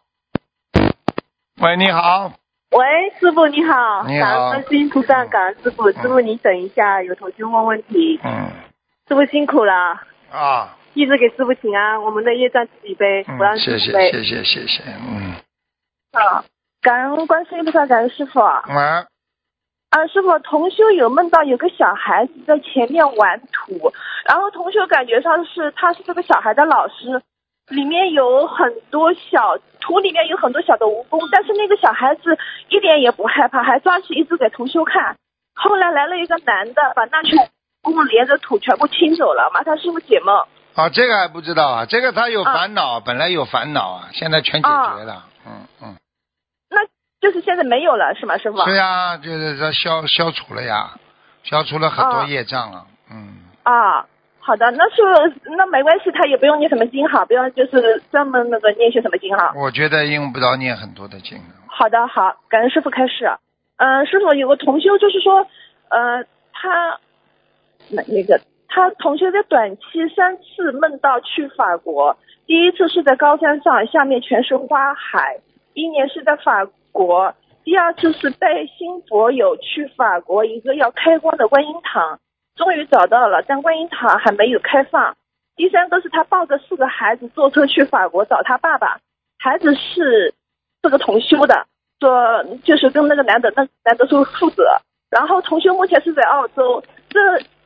[1.61, 2.33] 喂，你好，
[2.71, 2.87] 喂，
[3.21, 8.51] 师傅你好，你好感恩观世音菩萨，感恩师傅，师傅你等一下，有同学问问题，嗯
[9.09, 10.01] 师傅辛苦了。
[10.33, 14.13] 啊，一直给师傅请安，我们的业障自己背，不让嗯，谢谢师傅背。
[14.13, 15.35] 谢谢谢谢，嗯，
[16.13, 16.45] 啊，
[16.83, 18.41] 感恩观世音菩萨，感恩师傅。
[18.41, 18.63] 啊，
[19.91, 23.93] 啊，师傅，同修有梦到有个小孩子在前面玩土，
[24.25, 27.23] 然后同修感觉上是他是这个小孩的老师，
[27.69, 32.37] 里面有很多小土里面有很多小的蜈蚣，但是那个小孩子
[32.69, 35.17] 一点也不害怕，还抓起一只给同修看。
[35.55, 37.39] 后来来了一个男的，把那群
[37.83, 40.47] 蜈蚣连着土全部清走了，麻烦师傅解梦。
[40.75, 45.97] 啊，这个还不知道啊，这个他有啊烦恼，本来有烦恼啊，现在全解决了，嗯嗯，
[46.71, 46.79] 那
[47.21, 48.63] 就是现在没有了，是吗，师傅？
[48.65, 50.93] 对呀，就是他消消除了呀，
[51.43, 54.07] 消除了很多啊业障了，嗯，啊，
[54.39, 55.03] 好的，那是
[55.57, 59.53] 那没关系，他也不用念什么经哈，不用就是专门那个念些什么经哈。
[59.57, 63.31] 我觉得用不着念很多的经，好的，好，感恩师傅开始。
[63.77, 65.47] 嗯、师傅有个同修，就是说，
[65.89, 66.99] 呃，他
[67.89, 68.39] 那那个
[68.73, 75.41] 他同修在短期三次梦到去法国，第一次是在高山上，下面全是花海，
[75.75, 82.21] 一年是在法国，第二次是带新佛友去法国一个要开光的观音堂，
[82.55, 85.17] 终于找到了，但观音堂还没有开放。
[85.57, 89.01] 第三个是他抱着四个孩子坐车去法国找他爸爸，
[89.39, 90.33] 孩子是
[90.81, 91.67] 这个同修的，
[91.99, 94.65] 说就是跟那个男的，那男的说负责。
[95.11, 97.19] 然后同修目前是在澳洲，这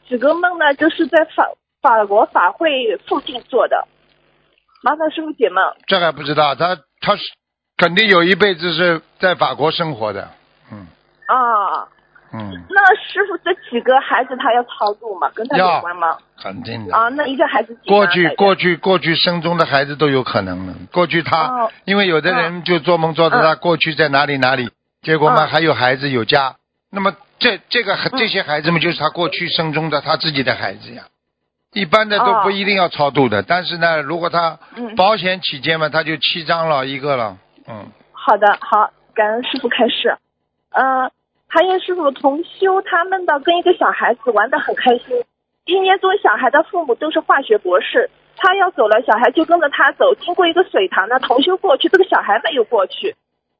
[0.08, 1.48] 几个梦呢，就是在法
[1.80, 3.86] 法国法会附近做的。
[4.82, 5.64] 麻烦师傅解梦。
[5.86, 7.22] 这个还不知道，他他是
[7.76, 10.28] 肯定有一辈子是在法国生活的，
[10.70, 10.86] 嗯
[11.26, 11.88] 啊，
[12.34, 15.30] 嗯，那师傅这几个孩子他要超度吗？
[15.34, 16.18] 跟他有关吗？
[16.38, 16.94] 肯定的。
[16.94, 20.74] 啊，那一个孩子过去过去过去生中的孩子都有可能的。
[20.92, 26.56] 过去他，哦因为有的人就做梦做的他过去在哪里哪里，结果嘛嗯还有孩子有家，
[26.90, 31.02] 那么这这个这些孩子们就是他过去生中的他自己的孩子呀。
[31.74, 37.36] 一般的都哦不一定要超度的，但是呢，如果他嗯保险起见嘛，他就七张了一个了，
[37.68, 40.16] 嗯，好的，好，感恩师傅开示。
[40.70, 41.10] 呃，
[41.46, 45.22] 还有师傅同修，他们到跟一个小孩子玩的很开心。
[45.66, 50.14] 一年多小孩的父母都是化学博士，他要走了，小孩就跟着他走。
[50.14, 53.14] 经过一个水塘呢，同修过去，这个小孩没有过去。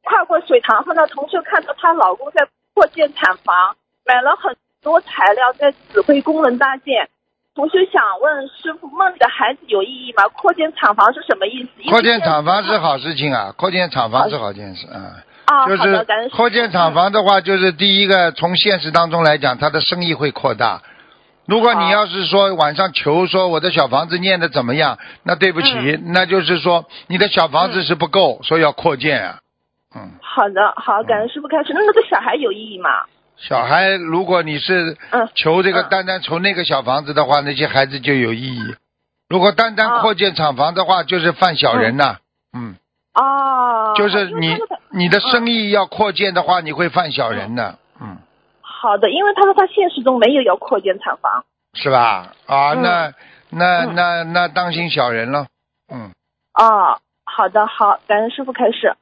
[0.05, 7.09] 跨过水塘后呢，同修看到她老公在扩建厂房，买了很多材料在指挥工人搭建。
[7.55, 10.25] 同修想问师傅，梦里的孩子有意义吗？
[10.35, 11.89] 扩建厂房是什么意思？
[11.89, 15.23] 扩建厂房是好事情啊，扩建厂房是好件事啊。
[15.45, 20.83] 啊，就是扩建厂房的话，就是第一个从现实当中来讲，它的生意会扩大。
[21.47, 29.39] 如果你要是说晚上求说我的小房子念的怎么样，那对不起，嗯那就是说你的小房子是不够，所以要扩建啊。
[29.97, 31.73] 嗯，好的，好，感恩师傅开始。
[31.73, 32.91] 那那个小孩有意义吗？
[33.37, 38.75] 小孩，如果你是嗯求这个嗯单单求那个小房子的话，那些孩子就有意义。
[39.29, 42.19] 如果单单啊扩建厂房的话，就是犯小人呐、
[42.53, 42.77] 嗯，
[43.15, 44.57] 哦，就是你
[44.91, 47.79] 你的生意要扩建的话，你会犯小人的。
[48.01, 48.19] 嗯。
[48.61, 51.45] 好的，因为他说他现实中没有要扩建厂房。
[51.73, 52.33] 是吧？
[52.47, 53.13] 啊，嗯那
[53.51, 55.47] 那嗯那那当心小人了。
[55.93, 56.13] 嗯，
[56.55, 58.95] 哦，好的，好，感恩师傅开始。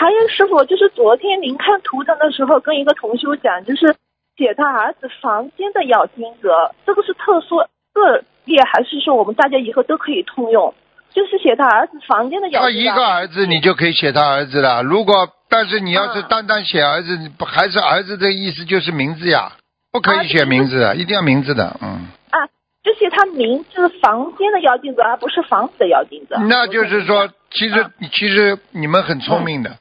[0.00, 3.94] 还有师傅，就是昨天您看图腾的时候，跟一个同修讲，就是
[4.34, 7.58] 写他儿子房间的要经者，这个是特殊
[7.92, 10.72] 个例，还是说我们大家以后都可以通用？
[11.12, 12.82] 就是写他儿子房间的要他经者。
[12.82, 14.82] 一个儿子你就可以写他儿子了。
[14.82, 19.52] 如果但是你要是嗯单单写儿子，还是儿子的意思就是名字呀？
[19.92, 21.76] 不可啊以写名字的，一定要名字的。
[21.82, 22.48] 嗯，啊，
[22.82, 26.38] 就写他名字房间的要经者，而不是房子的要经者。
[26.48, 29.76] 那就是说，其实嗯其实你们很聪明的。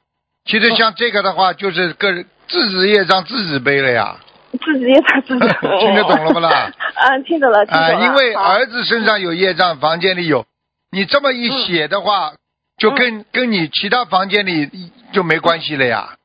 [0.49, 4.15] 其实像这个的话，就是个人自己业障自己背了呀。
[4.65, 5.47] 自己业障自己
[5.79, 6.71] 听得懂了不啦？
[6.95, 8.01] 嗯， 听懂了，听懂啊，了。
[8.05, 10.45] 因为儿子身上有业障，房间里有，
[10.91, 12.33] 你这么一写的话，
[12.79, 14.67] 就跟跟你其他房间里
[15.13, 16.15] 就没关系了呀。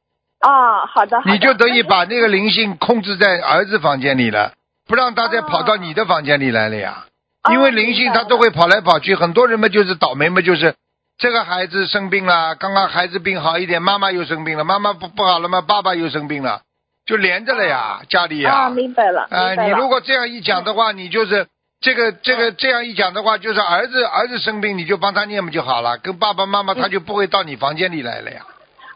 [0.41, 4.53] 啊，好的，好的你就等于把那个灵性控制在儿子房间里了，
[4.89, 7.05] 不让他再跑到你的房间里来了呀。
[7.43, 10.75] 哦因为灵性他都会跑来跑去，很多人嘛就是倒霉嘛，就是
[11.17, 16.63] 这个孩子生病了，刚刚孩子病好一点，妈妈又生病了，妈妈不不好了吗，爸爸又生病了，
[17.07, 18.53] 就连着了呀，家里呀。
[18.53, 19.55] 啊，明白了，啊。
[19.55, 21.47] 你如果这样一讲的话，你就是
[21.81, 25.99] 这个这个这样一讲的话，就是儿子儿子生病，你就帮他念不就好了？
[25.99, 28.45] 跟爸爸妈妈他就不会到你房间里来了呀。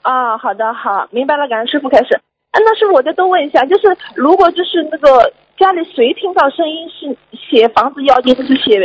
[0.03, 2.15] 啊，好的，好，明白了，感恩师傅开始。
[2.15, 8.79] 啊，那师傅我再多问一下，就是如果就是那个家里谁听到声音是写房子要经，就是写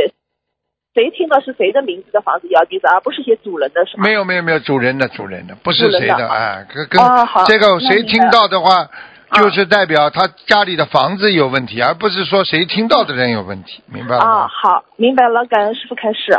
[0.93, 4.03] 谁听到是谁的名字的房子要地子，而不是写主人的是吗？
[4.03, 8.87] 没有没有没有，主人的主人的，不是谁的的哎，跟跟哦这个谁听到的话，
[9.33, 14.47] 就是代表他家里的房子有问题，而不是说谁听到的人有问题，明白了啊，吗？
[14.47, 16.31] 好，明白了，感恩师傅开始。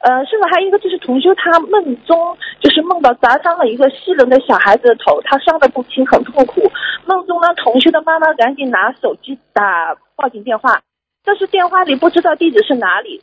[0.00, 6.62] 呃，甚至还有一个就是同修他梦中就是梦到砸伤了一个西人的小孩子的头，他伤的不轻，很痛苦。
[7.04, 10.80] 梦中呢，同修的妈妈赶紧拿手机打报警电话，
[11.22, 13.22] 但是电话里不知道地址是哪里。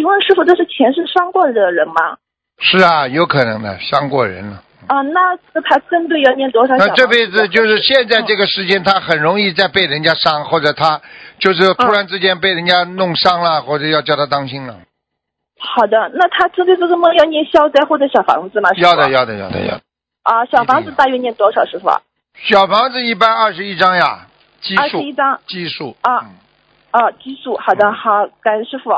[0.00, 2.16] 请问师傅，这是前世伤过的人吗？
[2.58, 4.62] 是啊，有可能的，伤过人了。
[4.86, 6.74] 啊，那那他针对要念多少？
[6.78, 11.02] 那这辈子就是现在这个时间，他很容易再被人家伤，或者他
[11.38, 14.78] 就是突然之间被人家弄伤了，或者要叫他当心了。
[15.58, 18.70] 好的，那他针对这个梦要念消灾或者小房子吗？
[18.78, 19.82] 要的，要的，要的，要的。
[20.22, 21.90] 啊，小房子大约念多少，师傅？
[22.42, 24.28] 小房子一般二十一张呀，
[24.62, 25.94] 基数二十一，张基数。
[26.00, 26.30] 啊嗯
[26.90, 27.58] 啊，基数。
[27.58, 28.90] 好的，好，感恩师傅。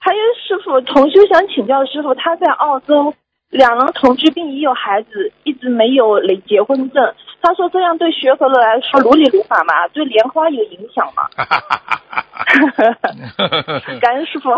[0.00, 3.12] 还有师傅，同修想请教师傅，他在澳洲
[3.50, 7.14] 两人同居并已有孩子，一直没有领结婚证。
[7.42, 11.28] 他说这样对学佛的来说如理如法嘛，对莲花有影响吗？
[14.00, 14.50] 感恩师傅。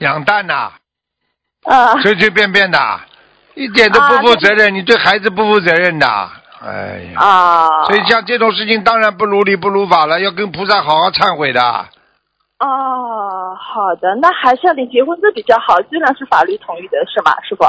[0.00, 0.72] 养蛋呐，
[1.64, 2.78] 啊，随随便便的，
[3.54, 6.06] 一点都不负责任，你对孩子不负责任的。
[6.62, 11.60] 哎呀，啊，所以像这种事情当然不如理不如法了，要跟菩萨好好忏悔的。
[12.60, 12.99] 哦，
[13.72, 17.64] 好的，那还是要领结婚证比较好，虽然是法律同意的，是吗，师傅？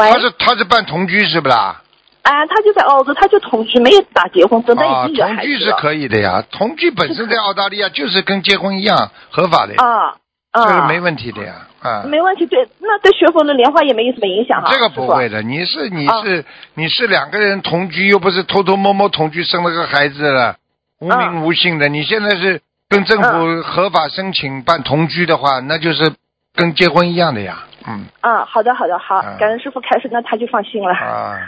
[0.00, 1.82] 喂，他是他是办同居是不啦？
[2.22, 5.58] 啊，他就在澳洲，他就同居，没有打结婚证，但啊，已经有同孩子了。
[5.58, 10.16] 居是可以的呀，同居本身在澳大利亚就是跟结婚一样合法的呀，啊
[10.50, 12.02] 啊，这个没问题的呀，啊。
[12.02, 14.68] 没问题，对，那对学佛的莲花也没有什么影响哈。
[14.72, 20.56] 这个不会的，你是你啊是、你是两个人同居，又不是偷偷摸摸同居生了个孩子了，
[20.98, 21.88] 无啊名无姓的。
[21.88, 26.12] 你现在是跟政府合法申请办同居的话，那就是
[26.54, 27.64] 跟结婚一样的呀。
[27.88, 30.92] 嗯啊，好的好的好嗯，感恩师傅开始，那他就放心了。
[30.94, 31.38] 啊，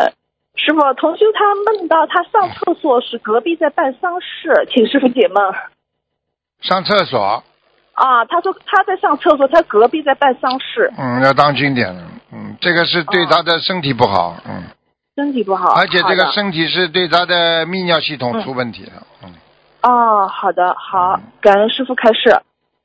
[0.00, 0.10] 呃，
[0.56, 5.54] 师傅，同修他梦到他上厕所时隔壁在办丧事，请师傅解梦。
[6.62, 7.44] 上厕所，
[7.92, 12.02] 啊，他说他在上厕所，他隔壁在办丧事，嗯，要当心点了。
[12.32, 14.36] 嗯，这个是对他的身体不好。
[14.48, 14.64] 嗯，
[15.14, 15.74] 身体不好。
[15.74, 19.06] 而且这个身体是对他的泌尿系统嗯出问题了。
[19.22, 19.32] 嗯，
[19.84, 22.34] 哦，好的，好嗯，感恩师傅开示。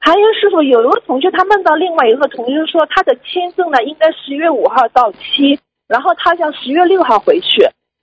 [0.02, 7.62] 还有师傅，有一位同学他梦到另外一个同学说他的签证呢应该十月五号到期，然后他想十月六号回去，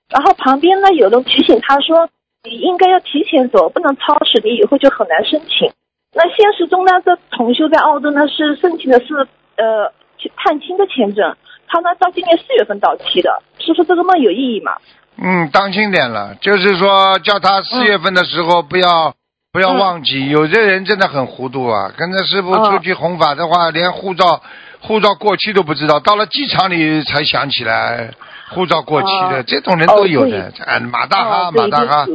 [0.09, 2.09] 然后旁边呢有人提醒他说
[2.45, 5.71] 你应该要提前走，不能超时，你以后就很难申请。
[6.15, 9.15] 那现实中呢，这同修在澳洲呢是申请的是
[9.57, 9.93] 呃
[10.37, 14.73] 探亲的签证，他呢到今年四月份到期的，师傅这个梦有意义吗？
[15.19, 19.15] 嗯，当心点了，就是说叫他四月份的时候不要、
[19.53, 24.43] 不要嗯忘记，有的人真的很糊涂啊，跟着师傅哦出去弘法的话，连护照
[24.81, 28.11] 护照过期都不知道，到了机场里才想起来
[28.51, 30.53] 护照过期的，哦这种人都有哦的。
[30.67, 32.07] 哎，马大哈，哦马大哈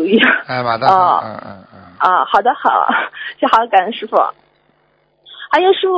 [0.46, 1.80] 哎，马大哈，哦嗯嗯嗯。
[1.98, 2.70] 啊，好的好，
[3.40, 4.16] 就好，感恩师傅。
[5.52, 5.98] 还有师傅，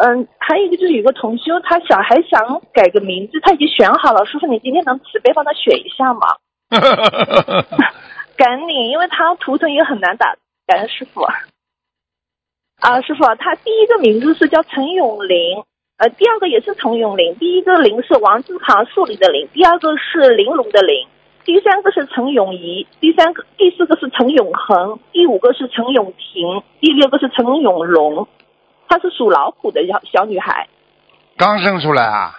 [0.00, 6.20] 嗯，还有一个就是有个同修，他小孩想改个名字，他已经选好了，师傅你今天能慈悲帮他选一下吗？
[8.36, 10.34] 感恩你，因为他图腾也很难打，
[10.66, 11.22] 感恩师傅。
[12.80, 15.62] 啊，师傅，他第一个名字是叫陈永林，
[15.98, 21.06] 呃，第二个也是陈永林，第一个林是王字旁树林的林，第二个是玲珑的玲，
[21.44, 28.28] 第三个是陈永仪，第三个、第四个是陈永恒，第五个是陈永婷，第六个是陈永龙。
[28.88, 30.68] 她是属老虎的小小女孩，
[31.38, 32.34] 刚生出来啊？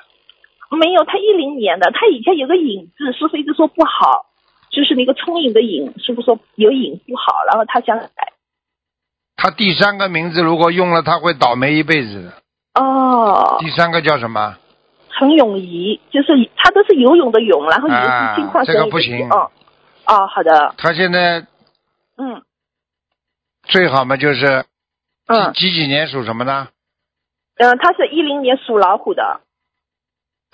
[0.75, 4.25] 没有，他一零年的，他以前有个影字，师傅一直说不好，
[4.69, 8.33] 就是那个聪颖的颖，师傅说有影不好，然后他想改。
[9.35, 12.81] 他第三个名字如果用了，他会倒霉一辈子的。
[12.81, 14.57] 哦，第三个叫什么？
[15.17, 19.49] 陈永仪，就是他都是游泳的泳，然后仪啊是金矿这个不行哦，
[20.05, 21.45] 哦，好的，他现在
[22.17, 22.41] 嗯
[23.63, 24.65] 最好嘛就是
[25.27, 26.67] 嗯几几年属什么呢？
[27.57, 29.39] 嗯、呃，她是一零年属老虎的，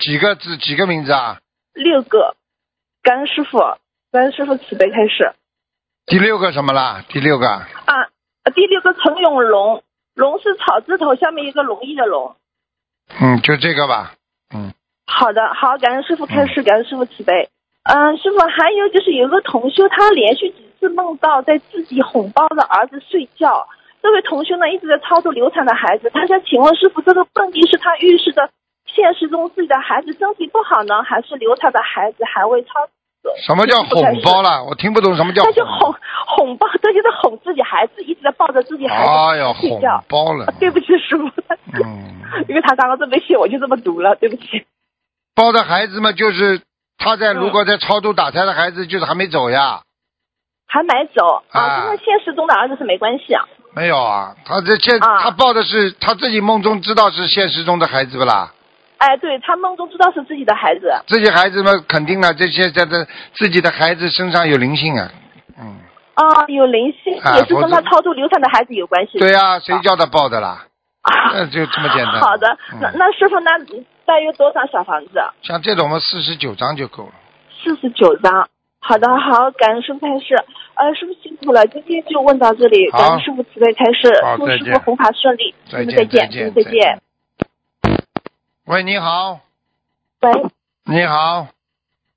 [0.02, 1.38] 几个字几个名字啊？
[1.74, 2.34] 六个，
[3.04, 3.58] 感恩师傅，
[4.10, 5.32] 感恩师傅慈悲开始
[6.06, 7.04] 第六个什么啦？
[7.08, 8.10] 第六个啊。
[8.42, 9.84] 呃第六个陈永龙，
[10.16, 12.34] 龙是草字头下面一个容易的龙。
[13.20, 14.14] 嗯，就这个吧。
[14.52, 14.74] 嗯，
[15.06, 17.48] 好的，好，感恩师傅开示，感恩师傅慈悲。
[17.84, 23.68] 嗯，师傅还有就是有一个同修，他连续几次梦到在自己哄抱着儿子睡觉。
[24.02, 28.50] 这位同修呢一直在操作流产的孩子，他想请问师傅，这个蹦迪是他预示的
[28.94, 32.70] 现实中自己的孩子身体不好呢，还是流产的孩子还未超？
[33.46, 34.64] 什么叫哄包了？
[34.64, 35.94] 我听不懂什么叫哄
[36.26, 39.80] 哄抱，他就是哄自己孩子，一直在抱着自己孩子哎呀，哄。
[40.08, 40.52] 包了。
[40.58, 41.28] 对不起，师傅，
[41.84, 42.18] 嗯，
[42.48, 44.66] 因为他刚刚这么写，我就这么读了，对不起。
[45.34, 46.60] 抱着孩子嘛，就是
[46.98, 49.82] 他在嗯如果在超度打胎的孩子，就是还没走呀。
[50.66, 53.44] 还没走啊啊，跟他现实中的儿子是没关系啊。
[53.74, 58.52] 没有啊，他这现、啊他抱的是他自己梦中知道是现实中的孩子不啦？
[59.02, 60.88] 哎，对他梦中知道是自己的孩子。
[61.08, 65.10] 自己孩子嘛肯定了，这些在这自己的孩子身上有灵性啊。
[65.58, 65.74] 嗯，
[66.14, 69.18] 啊，有灵性，啊也是跟他超度流产的孩子有关系。
[69.18, 70.66] 对呀、谁叫他抱的啦？
[71.02, 72.20] 啊，那就这么简单。
[72.20, 73.50] 好的，嗯那那师傅，那
[74.06, 75.20] 大约多少小房子？
[75.42, 77.12] 像这种嘛，四十九张就够了。
[77.60, 78.48] 四十九张。
[78.78, 80.36] 好的，好，感恩师傅开示。
[80.74, 87.02] 呃，师傅辛苦了，今天就问到这里，感恩师傅慈悲开示祝师傅弘法顺利，再师傅再见，见再见师傅再见。
[88.64, 89.40] 喂，你好，
[90.20, 90.30] 喂，
[90.84, 91.48] 你好，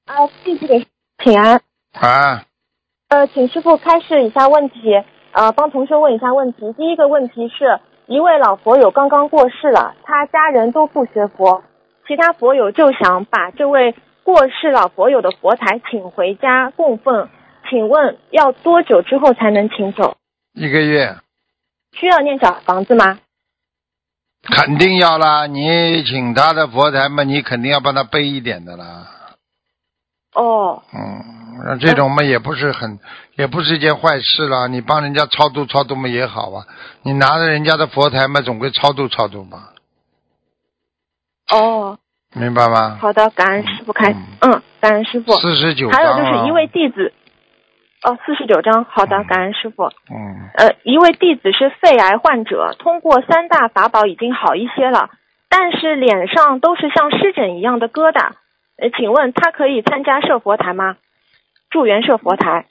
[0.06, 0.86] 啊，弟子给
[1.24, 1.60] 请安。
[1.94, 2.46] 啊，
[3.10, 6.72] 呃，请师傅开示一下问题，呃，帮同学问一下问题。
[6.74, 11.64] 第一个问题是，一位老佛友刚刚过世了，他家人都不学佛，
[12.08, 17.28] 其他佛友就想把这位过世老佛友的佛台请回家供奉，
[17.68, 20.16] 请问要多久之后才能请走？
[20.54, 21.16] 一个月
[21.94, 23.18] 需要念小房子吗？
[24.46, 25.48] 肯定要啦。
[25.48, 29.08] 你请他的佛台嘛，你肯定要帮他背一点的啦。
[30.34, 31.24] 哦，嗯，
[31.66, 33.00] 那这种嘛也不是很，
[33.38, 34.68] 也不是一件坏事啦。
[34.68, 36.66] 你帮人家超度超度嘛也好啊。
[37.04, 39.70] 你拿着人家的佛台嘛，总归超度超度嘛，
[41.52, 41.98] 哦，
[42.34, 42.98] 明白吗？
[43.00, 45.34] 好的，感恩师傅开，嗯嗯，感恩师傅。
[45.40, 47.14] 四十九还有就是一位弟子，
[48.06, 49.86] 哦，四十九章，好的，嗯感恩师傅。
[49.86, 55.10] 嗯，呃，一位弟子是肺癌患者，通过三大法宝已经好一些了，
[55.50, 58.34] 但是脸上都是像湿疹一样的疙瘩。
[58.78, 60.98] 呃，请问他可以参加设佛台吗？
[61.72, 62.68] 助缘设佛台，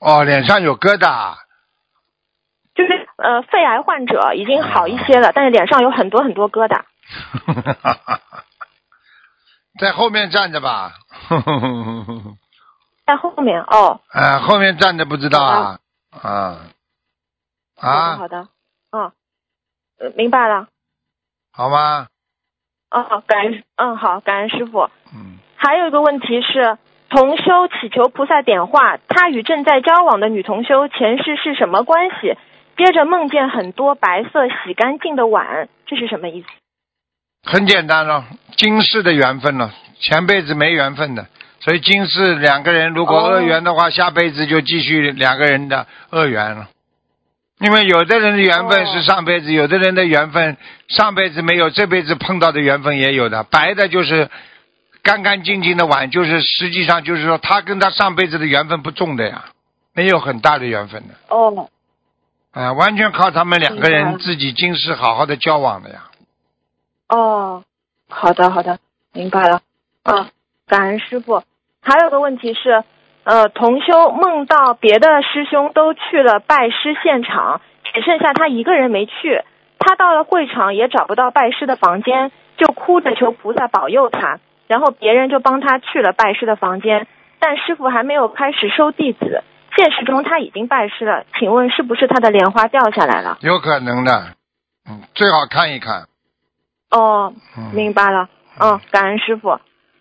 [0.00, 1.36] 哦，脸上有疙瘩，
[2.74, 6.82] 就是呃，肺癌患者已经好一些了，但是脸上有很多很多疙瘩。
[9.78, 10.94] 在后面站着吧。
[13.08, 15.78] 在后面哦，啊，后面站着不知道啊。
[16.10, 16.58] 啊。
[17.74, 18.48] 好的啊，好的，
[18.92, 19.12] 嗯，
[19.98, 20.66] 呃，明白了，
[21.50, 22.08] 好吗？
[22.90, 24.90] 哦，感恩，嗯，好，感恩师傅。
[25.14, 26.76] 嗯，还有一个问题是，
[27.08, 32.36] 同修祈求菩萨点化，他与正在交往的女同修前世是什么关系？
[32.76, 36.48] 接着梦见很多白色洗干净的碗，这是什么意思？
[37.50, 38.24] 很简单了，
[38.58, 41.26] 今世的缘分了，前辈子没缘分的，
[41.60, 46.68] 所以今世两个人如果哦恶缘的话，下辈子就继续两个人的恶缘了。
[47.58, 50.56] 因为有的人的缘分是上辈子，有的人的缘分
[50.86, 53.42] 上辈子没有，这辈子碰到的缘分也有的。
[53.42, 54.30] 白的就是
[55.02, 59.46] 干干净净的碗，就是实际上就是说他跟他上辈子的缘分不重的呀，
[59.92, 61.14] 没有很大的缘分的。
[61.28, 61.68] 哦，
[62.52, 66.04] 啊，完全靠他们两个人自己今世好好的交往的呀。
[67.08, 67.64] 哦，
[68.08, 68.78] 好的好的，
[69.12, 69.62] 明白了。
[70.04, 70.30] 嗯，
[70.68, 71.42] 感恩师傅。
[71.80, 72.84] 还有个问题是，
[73.24, 79.42] 呃，同修梦到别的师兄都去了拜师现场，只剩下他一个人没去。
[79.78, 84.38] 他到了会场也找不到拜师的房间，就哭着求菩萨保佑他。
[84.66, 87.06] 然后别人就帮他去了拜师的房间，
[87.38, 89.42] 但师傅还没有开始收弟子。
[89.76, 93.38] 现实中他已经拜师了，请问是不是他的莲花掉下来了？
[93.40, 94.34] 有可能的，
[94.90, 96.06] 嗯，最好看一看。
[96.90, 98.28] 哦，嗯，明白了，
[98.60, 99.58] 嗯，感恩师傅。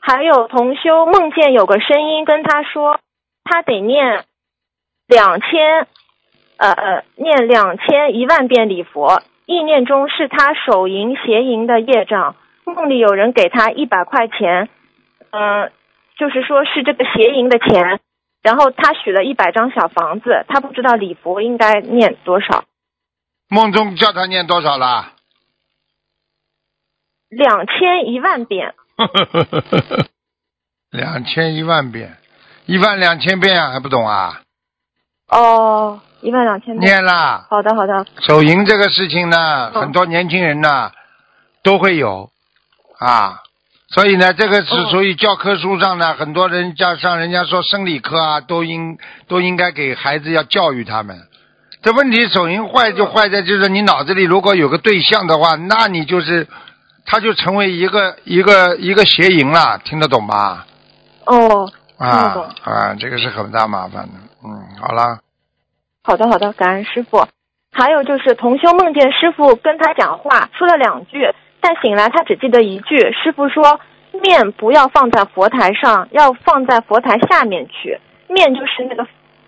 [0.08, 3.02] 还有同修梦见有个声音跟他说，
[3.44, 4.24] 他得念
[5.06, 5.86] 两千，
[6.56, 12.38] 呃呃，念两千一万遍礼佛，意念中是他手淫邪淫的业障。
[12.64, 14.70] 梦里有人给他一百块钱，
[15.32, 15.74] 嗯、
[16.16, 18.00] 就是说是这个邪淫的钱，
[18.42, 22.64] 然后他许了一百张小房子，他不知道礼佛应该念多少，
[23.50, 25.12] 梦中叫他念多少了？
[27.28, 28.74] 两千一万遍。
[30.92, 32.18] 两千一万遍，
[32.66, 34.42] 一万两千遍啊，还不懂啊？
[35.30, 36.80] 哦，一万两千遍。
[36.80, 37.46] 念啦。
[37.50, 38.06] 好的，好的。
[38.22, 40.92] 手淫这个事情呢，嗯很多年轻人呢
[41.64, 42.30] 都会有
[43.00, 43.42] 啊，
[43.90, 51.28] 所以呢，这个是嗯属于教科书上呢，很多人加上人家说生理课啊，都应都应该给孩子要教育他们。
[51.84, 56.48] 这问题手淫坏就坏在就是你脑子里如果有个对象的话，那你就是
[57.08, 60.68] 他就成为一个一个一个邪淫了，听得懂吧？
[61.26, 62.44] 哦，啊懂。
[62.64, 64.14] 啊，这个是很大麻烦的。
[64.44, 65.20] 嗯，好了，
[66.04, 67.26] 好的，好的，感恩师傅。
[67.72, 72.98] 还有就是同修梦见师傅跟他讲话，说了两句，但醒来他只记得一句。
[73.14, 73.80] 师傅说
[74.12, 78.00] 面不要放在佛台上，要放在佛台下面去。
[78.28, 79.04] 面就是那个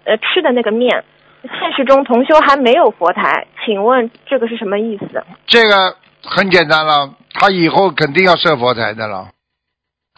[0.05, 1.03] 呃吃的那个面。
[1.41, 5.23] 现实中同修还没有佛台，请问这个是什么意思？
[5.47, 9.29] 这个很简单了，他以后肯定要设佛台的了。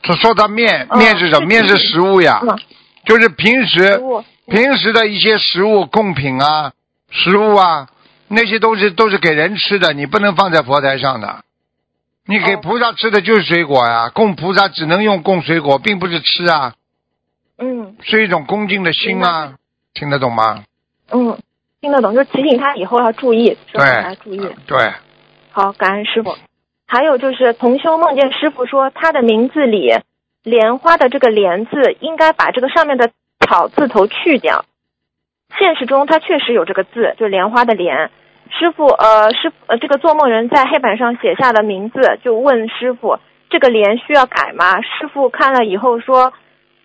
[0.04, 1.46] 他说他面，嗯面是什么？
[1.46, 2.58] 面是食物呀，嗯。
[3.06, 4.00] 就是平时
[4.48, 6.72] 平时的一些食物贡品啊，
[7.10, 7.88] 食物啊，
[8.28, 11.44] 那些东西都是给人吃的，你不能放在佛台上的。
[12.28, 16.74] 你给哦菩萨吃的就是水果呀，供菩萨只能用供水果，并不是吃啊，
[17.58, 17.96] 嗯。
[18.04, 19.54] 是一种恭敬的心啊，
[19.94, 20.64] 听得懂吗？
[21.12, 21.38] 嗯，
[21.82, 23.84] 听得懂，就是提醒他以后要注意，对。
[23.84, 24.40] 来注意。
[24.68, 24.94] 对，
[25.52, 26.36] 好，感恩师傅。
[26.88, 29.94] 还有就是同修梦见师傅说，他的名字里
[30.44, 33.12] 莲花的这个莲字应该把这个上面的
[33.46, 34.66] 草字头去掉。
[35.58, 38.12] 现实中他确实有这个字，就莲花的莲。
[38.50, 44.82] 师傅，呃，师呃，这个做梦人在黑板上写下了名字，就问师傅这个莲需要改吗？
[44.82, 46.34] 师傅看了以后说，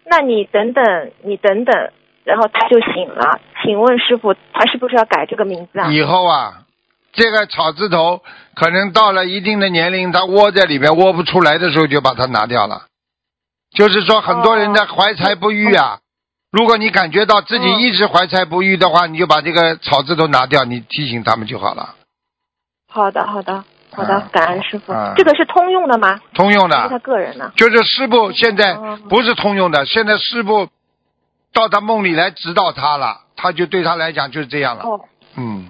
[0.05, 1.91] 那你等等，你等等，
[2.25, 3.41] 然后他就醒了。
[3.65, 5.91] 请问师傅，他是不是要改这个名字啊？
[5.91, 6.66] 以后啊，
[7.17, 8.23] 这个草字头
[8.55, 12.83] 可能到了一定的年龄，它窝在里面窝不出来的时候，就把它拿掉了。
[13.75, 15.99] 就是说，很多人的怀才不遇啊。
[16.53, 21.95] 如果你感觉到自己哦一直怀才不遇的话，你就把这个草字头拿掉，你提醒他们就好了。
[22.89, 23.65] 好的，好的，
[23.95, 24.93] 好的啊，感恩师傅。
[24.93, 26.21] 啊这个是通用的吗？
[26.33, 27.53] 通用的是他，个人的？
[27.57, 30.69] 就是师傅现在哦不是通用的，现在师傅
[31.53, 34.85] 到他梦里来指导他了，他就对他来讲就是这样了。
[34.85, 35.01] 哦
[35.37, 35.67] 嗯，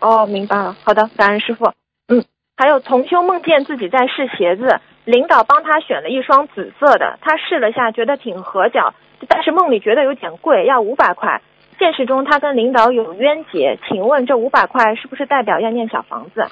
[0.00, 0.76] 哦，明白了。
[0.84, 1.72] 好的，感恩师傅。
[2.08, 2.24] 嗯，
[2.56, 8.94] 还有同修梦见自己在试鞋子，领导帮他选了一双紫色的，他试了下，觉得挺合脚，
[9.28, 11.42] 但是梦里觉得有点贵，要五百块。
[11.78, 16.48] 现实中他跟领导有冤结，请问这五百块是不是代表要念小房子？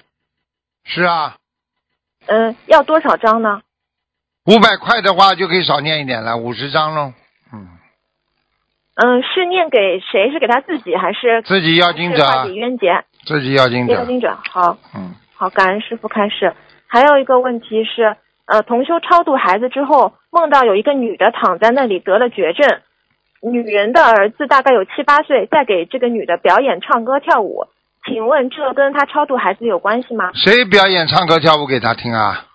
[0.84, 1.36] 是啊，
[2.26, 3.60] 嗯，要多少张呢？
[4.46, 7.12] 五百块的话就可以少念一点了，五十张喽。
[7.52, 7.68] 嗯，
[8.96, 10.32] 嗯，是念给谁？
[10.32, 13.04] 是给他自己还是自己要经者啊是化解，冤结？
[13.26, 13.94] 自己要经者。
[13.94, 14.76] 要经者，好。
[14.94, 16.52] 嗯，好，感恩师傅开始。
[16.86, 18.16] 还有一个问题是，
[18.46, 22.80] 呃，同修超度孩子之后，梦到有一个女的躺在那里得了绝症，
[23.42, 27.66] 女人的儿子大概有七八岁，在给这个女的表演唱歌跳舞。
[28.06, 30.30] 请问这跟他超度孩子有关系吗？
[30.34, 32.46] 谁表演唱歌跳舞给他听啊？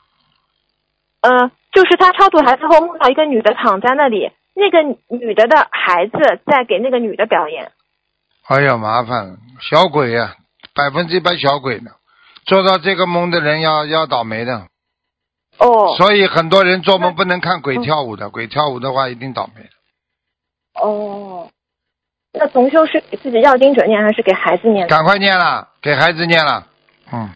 [1.21, 4.81] 呃，就是他超度孩子后梦到一个女的躺在那里，那个
[5.15, 7.71] 女的的孩子在给那个女的表演。
[8.47, 10.33] 哎呀，麻烦了，小鬼呀、
[10.73, 11.91] 百分之一百小鬼呢。
[12.45, 14.67] 做到这个梦的人要要倒霉的，
[15.57, 20.81] 哦所以很多人做梦不能看鬼跳舞的，鬼跳舞的话一定倒霉的。
[20.81, 21.49] 哦，
[22.33, 24.87] 那同修是给自己要经者念还是给孩子念？
[24.87, 26.67] 赶快念了，给孩子念了。
[27.13, 27.29] 嗯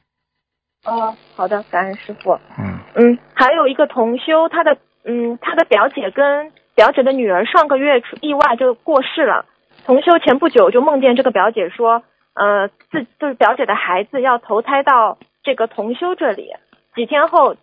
[0.85, 2.31] 哦，好的，感恩师傅。
[2.57, 9.45] 嗯，嗯，还有一个同修，他的嗯，他的表姐跟表姐的女儿上个月出意外就过世了。
[9.85, 12.03] 同修前不久就梦见这个表姐说，
[12.37, 16.51] 呃，自就是表姐的孩子要投胎到这个同修这里。
[16.95, 17.55] 几天后，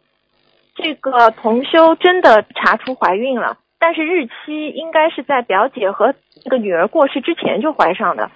[0.75, 8.31] 这个同修真的查出怀孕了，但是日期应该是在表姐和这个女儿过世之前就怀上的。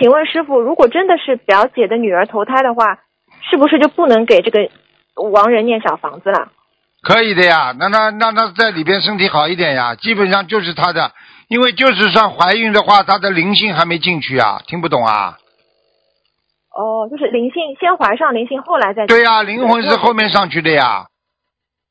[0.00, 2.98] 请问师傅，如果真的是表姐的女儿投胎的话，
[3.48, 4.68] 是不是就不能给这个
[5.30, 6.48] 亡人念小房子了？
[7.02, 11.12] 可以的呀，那那那他在里边身体好一点呀，基本上就是他的，
[11.46, 15.36] 因为就是算怀孕的话，他的灵性还没进去啊，听不懂啊？
[16.74, 21.06] 哦，就是灵性先怀上灵性，后来再对呀、灵魂是后面上去的呀。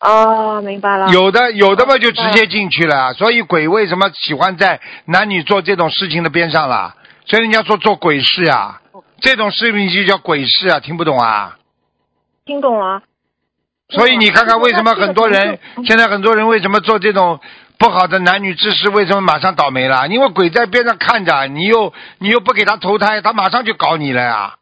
[0.01, 1.07] 哦，明白了。
[1.09, 6.95] 有的有的嘛就直接进去了，所以鬼为什么喜欢在男女做这种事情的边上啦？
[7.25, 8.81] 所以人家说做鬼事啊，
[9.21, 11.57] 这种事情就叫鬼事啊，听不懂啊？
[12.45, 13.03] 听懂了。
[13.87, 17.39] 所以你看看为什么很多人嗯现在很多人为什么做这种
[17.77, 20.09] 不好的男女之事，为什么马上倒霉了？
[20.09, 24.55] 因为鬼在边上看着，你又你又不给他投胎，他马上就搞你了呀！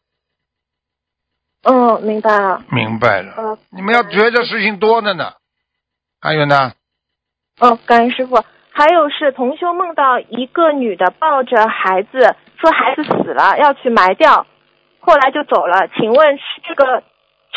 [1.64, 2.62] 嗯，明白了。
[2.70, 5.34] 明白了，呃，你们要觉得事情多着呢。
[6.20, 6.74] 还有呢，
[7.59, 8.43] 哦，感恩师傅。
[8.74, 14.45] 还有是同修梦到一个女的抱着孩子，说孩子死了要去埋掉，
[15.01, 15.88] 后来就走了。
[15.97, 17.03] 请问是这个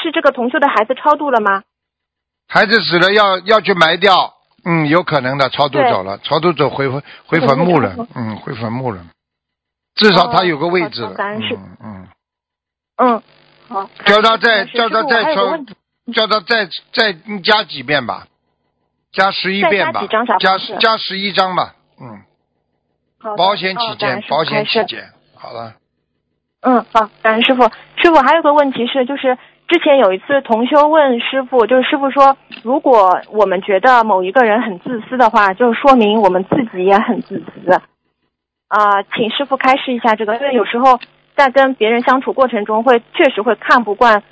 [0.02, 1.62] 是这个同修的孩子超度了吗？
[2.48, 4.34] 孩子死了要要去埋掉，
[4.64, 9.06] 嗯，有可能的，超度走了，超度走回回坟墓了，嗯，回坟墓了，
[9.94, 12.08] 至少他有个位置了，哦感恩师嗯嗯，
[12.96, 13.22] 嗯，
[13.74, 13.90] 好。
[14.04, 15.74] 叫他再叫他再抽有个问题，
[16.12, 17.12] 叫他再再
[17.42, 18.26] 加几遍吧，
[19.12, 22.22] 加十一遍吧加加加十一张吧，嗯，
[23.18, 25.04] 好保险起见保险起见，
[25.34, 25.74] 好了，
[26.62, 27.68] 嗯，好，感恩师傅。
[27.96, 37.80] 师傅还有个问题是，就是之前有一次同修问师傅，就是师傅说，如果我们觉得某一个人很自私的话，就说明我们自己也很自私。
[38.68, 40.98] 啊、请师傅开示一下这个，因为有时候
[41.36, 44.22] 在跟别人相处过程中会，确实会看不惯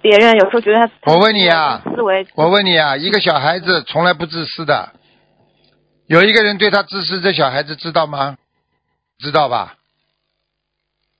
[0.00, 4.90] 别人，有时候觉得他我问你啊思维我问你啊，一个小孩子从来不自私的，
[6.06, 8.36] 有一个人对他自私，这小孩子知道吗？
[9.18, 9.74] 知道吧？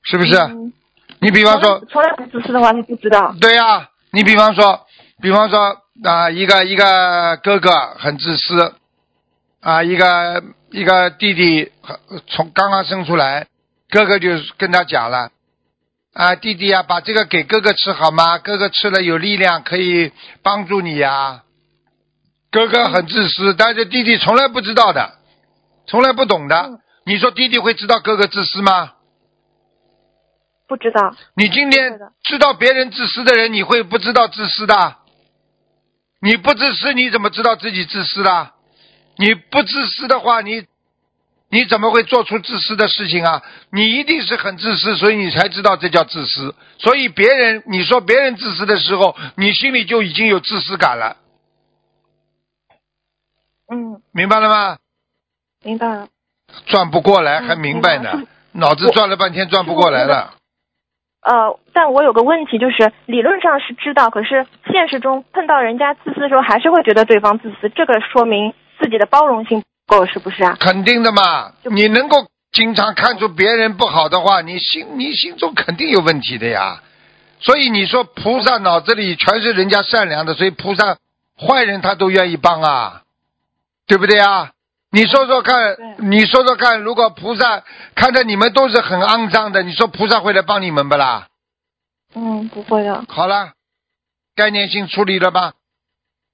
[0.02, 0.36] 是不是？
[0.36, 0.72] 嗯
[1.18, 3.34] 你比方说，从来不自私的话，他不知道。
[3.40, 4.86] 对呀、你比方说，
[5.22, 8.74] 比方说啊、一个一个哥哥很自私，
[9.60, 11.72] 啊，一个一个弟弟
[12.26, 13.46] 从刚刚生出来，
[13.96, 14.28] 哥哥就
[14.58, 15.30] 跟他讲了，
[16.12, 18.36] 啊，弟弟呀、把这个给哥哥吃好吗？
[18.36, 21.44] 哥哥吃了有力量，可以帮助你呀、
[22.50, 25.14] 哥哥很自私，但是弟弟从来不知道的，
[25.86, 26.56] 从来不懂的。
[26.56, 28.92] 嗯你说弟弟会知道哥哥自私吗？
[30.66, 34.96] 不知道，你今天知道别人自私的人，你会不知道自私的？
[36.20, 38.50] 你不自私，你怎么知道自己自私的？
[39.16, 40.66] 你不自私的话，你
[41.48, 43.42] 你怎么会做出自私的事情啊？
[43.70, 46.54] 你一定是很自私，所以你才知道这叫自私。
[46.78, 51.16] 所以别人你说别人自私的时候，你心里就已经有自私感了，
[53.72, 54.78] 嗯，明白了吗？
[55.64, 56.08] 明白了。
[56.66, 58.22] 转不过来嗯还明白呢
[58.52, 60.34] 脑子转了半天转不过来了。
[61.22, 70.56] 呃，但我有个问题，就是理论上是知道，可是现实中碰到人家自私的时候，还是会觉得对方自私，这个说明自己的包容性不够，是不是啊？
[70.58, 76.82] 肯定的嘛，你能够经常看出别人不好的话，你心你心中肯定有问题的呀。
[77.40, 80.96] 所以你说菩萨脑子里全是人家善良的，所以菩萨
[81.38, 83.02] 坏人他都愿意帮啊，
[83.86, 84.52] 对不对啊？
[84.90, 87.62] 你说说看，你说说看，如果菩萨
[87.94, 91.28] 看着你们都是很肮脏的，你说菩萨会来帮你们不啦？
[92.14, 93.04] 嗯，不会的。
[93.08, 93.52] 好了，
[94.34, 95.52] 概念性处理了吧？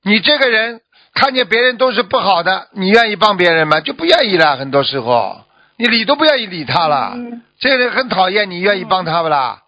[0.05, 0.81] 你这个人
[1.15, 3.81] 看见别人都是不好的，你愿意帮别人吗？
[3.81, 4.57] 就不愿意了。
[4.57, 5.43] 很多时候，
[5.77, 7.13] 你理都不愿意理他了。
[7.15, 9.63] 嗯，这个人很讨厌，你愿意帮他不啦？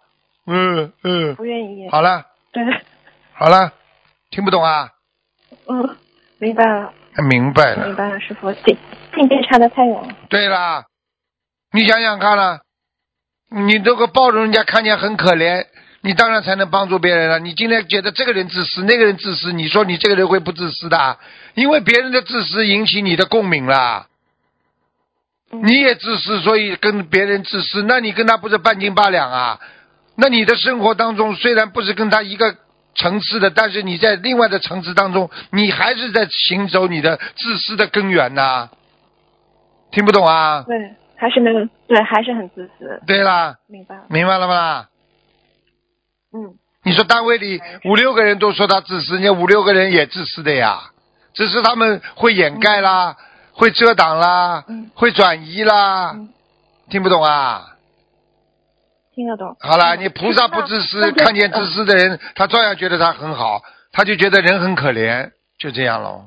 [0.47, 1.89] 嗯嗯，不愿意。
[1.89, 2.63] 好了对，
[3.33, 3.73] 好了，
[4.29, 4.89] 听不懂啊？
[5.67, 5.97] 嗯，
[6.39, 6.93] 明白了，
[7.29, 7.87] 明白了。
[7.87, 8.77] 明白了，师傅，境
[9.13, 10.09] 境界差得太远了。
[10.29, 10.85] 对啦，
[11.71, 12.61] 你想想看了，
[13.49, 15.65] 你这个抱着人家看见很可怜，
[16.05, 17.39] 你当然才能帮助别人了。
[17.39, 21.17] 你今天觉得这个人自私，那个人自私，你说你这个人会不自私的啊？
[21.55, 24.05] 因为别人的自私引起你的共鸣了，
[25.51, 29.59] 嗯你也自私，所以跟别人自私，那你跟他不是半斤八两啊？
[30.15, 32.55] 那你的生活当中虽然不是跟他一个
[32.93, 38.69] 层次的，但是你在另外的层次当中，你还是在行走你的自私的根源呐、
[39.89, 40.63] 听不懂啊？
[40.67, 40.77] 对，
[41.15, 43.01] 还是没有，对，还是很自私。
[43.07, 44.03] 对啦，明白了。
[44.07, 44.89] 明白了吗啦？
[46.35, 50.91] 嗯，你说单位里五六个人都说他自私，人家五六个人也自私的呀，
[51.33, 53.15] 只是他们会掩盖啦，
[53.53, 54.91] 会遮挡啦，嗯。
[54.93, 56.29] 会转移啦，嗯。
[56.89, 57.77] 听不懂啊？
[59.15, 59.55] 听得懂。
[59.61, 60.01] 好了，嗯。
[60.01, 63.61] 你菩萨不自私，看见自私的人，他照样觉得他很好，
[63.93, 66.25] 他就觉得人很可怜，就这样喽。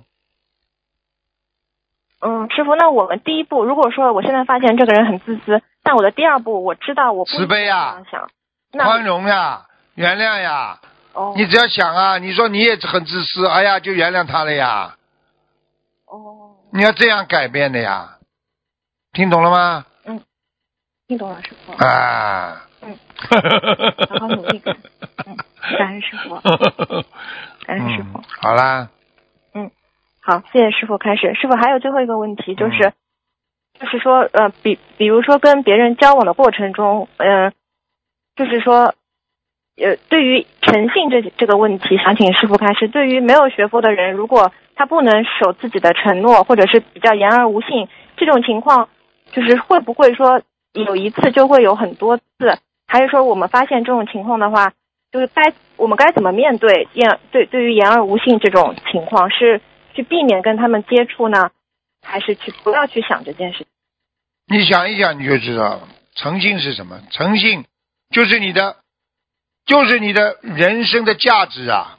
[2.20, 8.28] 嗯，师傅，那我们第一步，如果说我现在发现这个人很自私，但我的第二步，我知道我不慈悲呀应该这样
[8.72, 9.66] 想，宽容呀，
[9.99, 10.78] 原谅呀，
[11.12, 14.94] 哦，你只要想啊，你说你也很自私，哎呀，就原谅他了呀。
[16.07, 18.18] 哦，你要这样改变的呀，
[19.12, 19.84] 听懂了吗？
[20.05, 20.20] 嗯。
[21.09, 22.62] 听懂了，师傅，啊。
[22.82, 22.96] 嗯。
[24.09, 24.76] 好好努力感
[25.26, 25.36] 嗯。
[25.76, 26.36] 感恩师傅。
[27.66, 28.18] 感恩师傅。
[28.18, 28.24] 嗯。
[28.40, 28.88] 好啦，
[29.55, 29.68] 嗯。
[30.22, 31.34] 好，谢谢师傅开始。
[31.34, 32.92] 师傅还有最后一个问题，就是，嗯
[33.80, 37.53] 就是说，呃，比比如说跟别人交往的过程中，嗯、
[38.36, 38.94] 就是说，
[39.80, 42.88] 呃，对于诚信这这个问题，想请师傅开始。
[42.88, 48.88] 对于没有学佛的人，如果他不能守自己的承诺，或者是比较言而无信，这种情况，
[49.32, 52.24] 就是会不会说有一次就会有很多次？
[52.86, 54.72] 还是说我们发现这种情况的话，
[55.12, 59.30] 就是该我们该怎么面对言对对于言而无信这种情况？
[59.30, 59.60] 是
[59.94, 61.50] 去避免跟他们接触呢，
[62.02, 63.66] 还是去不要去想这件事？
[64.46, 67.00] 你想一想你就知道了，诚信是什么？
[67.10, 67.64] 诚信
[68.10, 68.76] 就是你的，
[69.68, 71.98] 就是你的人生的价值啊！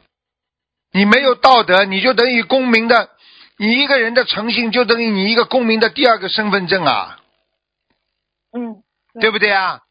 [0.91, 3.09] 你没有道德，你就等于公民的，
[3.57, 7.19] 你一个人的诚信就等于你一个公民的第二个身份证啊，
[8.57, 8.81] 嗯，
[9.13, 9.81] 对对不对啊？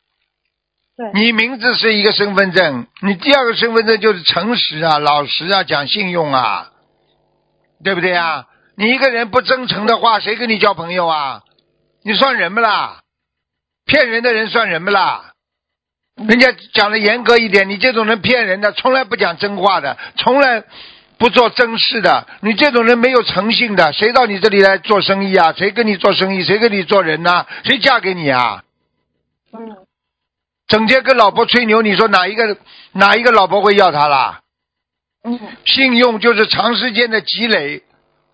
[0.97, 6.73] 对，你名字是一个身份证，你第二个身份证就是诚实啊、老实啊、讲信用啊，
[7.85, 8.47] 对不对啊？
[8.77, 11.43] 你一个人不真诚的话，谁跟你交朋友啊？
[12.03, 13.03] 你算人不啦？
[13.87, 15.35] 骗人的人算人不啦？
[16.27, 20.65] 人家讲的严格一点，你这种人骗人的，从来不讲真话的，从来
[21.17, 25.53] 不做真事的，你这种人没有诚信的，谁到你这里来做生意啊？
[25.57, 26.43] 谁跟你做生意？
[26.45, 28.65] 谁跟你做人呐、谁嫁给你啊？
[29.53, 29.77] 嗯，
[30.67, 32.57] 整天跟老婆吹牛，你说哪一个
[32.93, 34.41] 哪一个老婆会要他啦？
[35.25, 37.83] 嗯信用就是长时间的积累，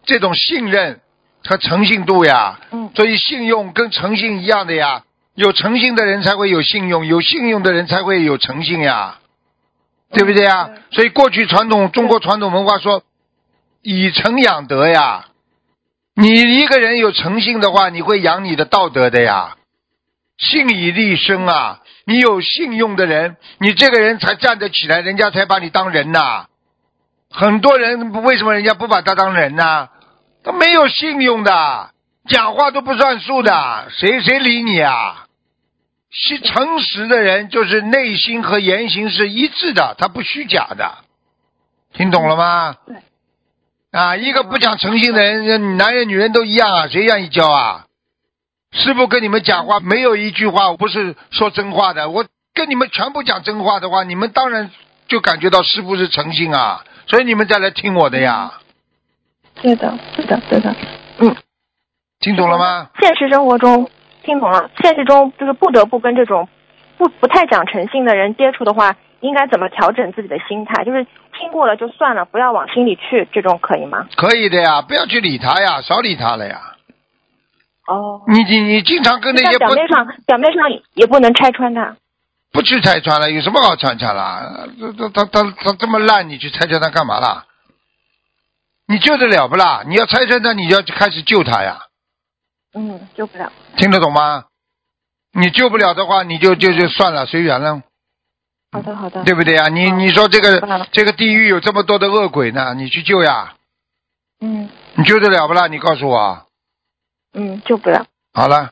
[0.05, 1.01] 这种信任
[1.43, 2.61] 和诚信度呀。
[2.73, 5.03] 嗯所以信用跟诚信一样的呀，
[5.35, 9.19] 有诚信的人才会有信用，有信用的人才会有诚信呀，
[10.13, 10.71] 对不对呀？
[10.93, 13.03] 所以过去传统中国传统文化说，
[13.83, 15.27] 以诚养德呀。
[16.17, 19.57] 你一个人有诚信的话，你会养你的道德的呀。
[20.39, 26.47] 信以立身啊，你有信用的人，你这个人才站得起来，人家才把你当人呐、
[27.31, 29.89] 很多人为什么人家不把他当人呢？
[30.45, 31.91] 他没有信用的，
[32.29, 35.24] 讲话都不算数的，谁谁理你啊？
[36.17, 40.99] 是诚实的人，就是内心和言行是一致的，他不虚假的，
[41.93, 42.77] 听懂了吗？
[42.87, 42.97] 对。
[43.91, 47.87] 啊，一个不讲诚信的人，男人女人都一样啊，谁愿意交啊？
[48.73, 54.71] 师傅跟你们讲话没有一句话我不是说真话的，我跟你们全部讲真话的话，你们当然
[55.09, 58.61] 就感觉到师傅是诚信啊，所以你们再来听我的呀，
[59.63, 60.75] 对的，对的，对的。
[61.19, 61.37] 嗯，
[62.19, 62.91] 听懂了吗？
[63.01, 63.89] 现实生活中
[64.25, 66.49] 听懂了，现实中就是不得不跟这种
[66.99, 70.85] 不不太讲诚信的人接触的话，应该怎么调整自己的心态？
[70.85, 71.05] 就是
[71.39, 74.07] 听过了就算了，不要往心里去，这种可以吗？
[74.17, 76.59] 可以的呀，不要去理他呀，少理他了呀。
[77.87, 80.63] 哦，你你你经常跟那些表面上表面上
[80.95, 81.97] 也不能拆穿他。
[82.51, 84.67] 不去拆穿了，有什么好拆穿啦？
[84.97, 87.45] 他他他他这么烂，你去拆穿他干嘛啦？
[88.87, 89.83] 你救得了不啦？
[89.87, 91.84] 你要拆穿他，你就要开始救他呀，
[92.75, 93.51] 嗯，救不了。
[93.77, 94.45] 听得懂吗？
[95.33, 97.83] 你救不了的话，你就就就算了，随缘了，
[98.73, 99.25] 好的，好的。
[99.25, 99.69] 对不对呀？
[99.69, 103.55] 你嗯你说这个这个地狱有这么多的恶鬼呢，你去救呀？
[104.41, 105.67] 嗯你救得了不啦？
[105.69, 106.47] 你告诉我。
[107.33, 108.07] 嗯，救不了。
[108.33, 108.71] 好了，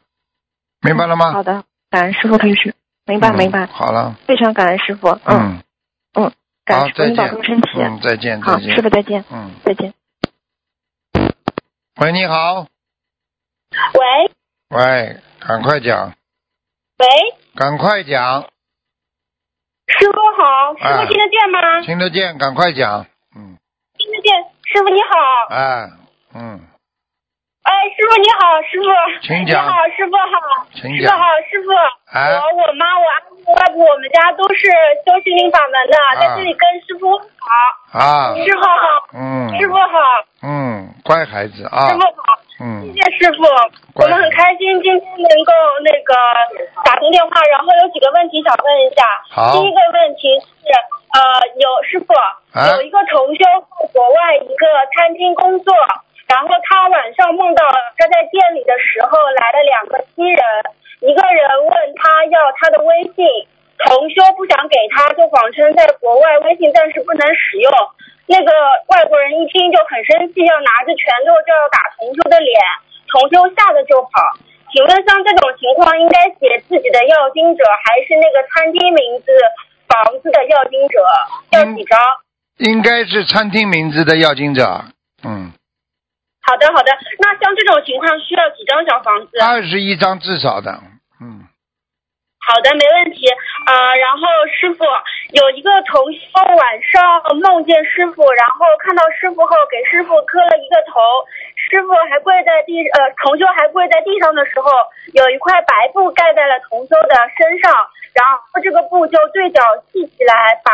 [0.82, 1.32] 明白了吗？
[1.32, 2.74] 好的，感恩师傅开始。
[3.07, 5.09] 明白嗯明白，好了，非常感恩师傅。
[5.24, 5.59] 嗯，
[6.14, 6.32] 嗯，
[6.64, 7.32] 感恩师傅，再您保见。
[7.32, 7.68] 重身体。
[7.80, 8.76] 嗯，再见，好，再见。
[8.76, 9.94] 师傅再见，嗯，再见。
[12.00, 12.66] 喂，你好，
[13.94, 14.30] 喂。
[14.72, 15.16] 喂，
[15.46, 16.12] 赶快讲，
[16.98, 17.06] 喂，
[17.54, 18.42] 赶快讲，
[19.86, 21.80] 师傅好，师哎傅听得见吗？
[21.82, 23.04] 听得见，赶快讲，
[23.36, 23.58] 嗯，
[23.98, 24.32] 听得见，
[24.64, 25.90] 师傅你好，哎，
[26.34, 26.60] 嗯，
[27.64, 28.88] 哎，师傅你好，师傅，
[29.26, 29.62] 请讲。
[29.62, 31.04] 你好，师傅好，请讲。
[31.04, 31.68] 师傅好，师傅，
[32.16, 34.72] 哎我我妈我阿姨外婆我们家都是
[35.04, 41.90] 修心灵法门的，在这里跟师傅好，啊，师傅好，嗯，师傅好，嗯，乖孩子啊。
[41.90, 42.40] 师，傅好。
[42.62, 43.42] 嗯谢，谢师傅，
[43.98, 45.50] 我们很开心今天能够
[45.82, 46.14] 那个
[46.86, 49.02] 打通电话，然后有几个问题想问一下。
[49.34, 50.70] 好第一个问题是，
[51.10, 51.20] 呃，
[51.58, 55.74] 有师傅、啊有一个同修在国外一个餐厅工作，
[56.30, 57.66] 然后他晚上梦到
[57.98, 60.38] 他在店里的时候来了两个新人，
[61.00, 63.26] 一个人问他要他的微信，
[63.82, 67.72] 同修不想给他，就谎称在国外微信暂时不能使用。
[68.26, 68.50] 那个
[68.88, 72.54] 外国人一听就很生气，要拿着拳头就要打同修的脸，
[73.08, 74.10] 同修吓得就跑。
[74.72, 79.28] 请问像这种情况，应该写自己的要经者，还是那个餐厅名字、
[79.86, 80.96] 房子的要经者？
[81.50, 81.98] 要几张？
[82.58, 84.84] 应该是餐厅名字的要经者，
[85.24, 85.52] 嗯，
[86.42, 86.92] 好的，好的。
[87.18, 89.38] 那像这种情况需要几张小房子？
[89.40, 90.80] 二十一张至少的，
[91.20, 91.48] 嗯，
[92.43, 93.26] 好的，没问题。
[93.66, 94.82] 呃，然后师傅
[95.30, 96.18] 有一个同修
[96.59, 97.01] 晚上
[97.38, 100.99] 梦见师傅，然后看到师傅后给师傅磕了一个头，
[101.55, 104.70] 师傅还跪在地，呃，同修还跪在地上的时候，
[105.14, 107.70] 有一块白布盖在了同修的身上，
[108.18, 109.62] 然后这个布就对角
[109.93, 110.72] 系起来，把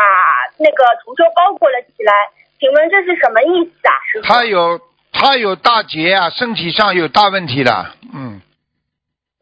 [0.57, 2.11] 那个同修包裹了起来。
[2.59, 4.27] 请问这是什么意思啊，师傅？
[4.27, 4.81] 他有
[5.13, 8.41] 他有大劫啊，身体上有大问题了，嗯，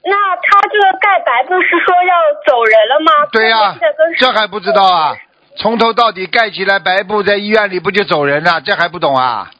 [0.07, 3.11] 那他这个盖白布是说要走人了吗？
[3.31, 3.75] 对呀、
[4.17, 5.15] 这还不知道啊？
[5.57, 8.61] 从头到底盖起来白布，在医院里不就走人了？
[8.61, 9.51] 这还不懂啊？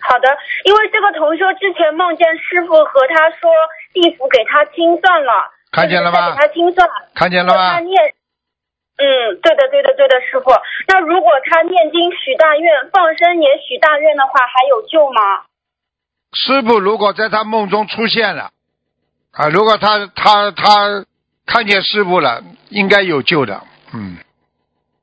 [0.00, 0.28] 好的，
[0.64, 3.50] 因为这个同修之前梦见师傅和他说
[3.92, 5.32] 地府给他清算了，
[5.72, 7.80] 看见了吗就是在给他清算，看见了吗他？
[7.80, 8.00] 念，
[8.98, 10.52] 嗯，对的，对的，对的，师傅。
[10.86, 15.42] 那如果他念经许大愿，放生也许大愿的话，还有救吗？
[16.32, 18.50] 师傅如果在他梦中出现了，
[19.38, 21.04] 啊，如果他他他
[21.46, 23.62] 看见师傅了，应该有救的，
[23.94, 24.18] 嗯，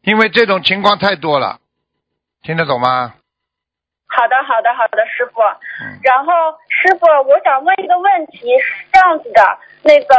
[0.01, 1.59] 因为这种情况太多了，
[2.43, 3.13] 听得懂吗？
[4.07, 5.41] 好的，好的，好的，师傅。
[5.41, 6.33] 嗯，然后
[6.67, 10.15] 师傅，我想问一个问题，是这样子的，那个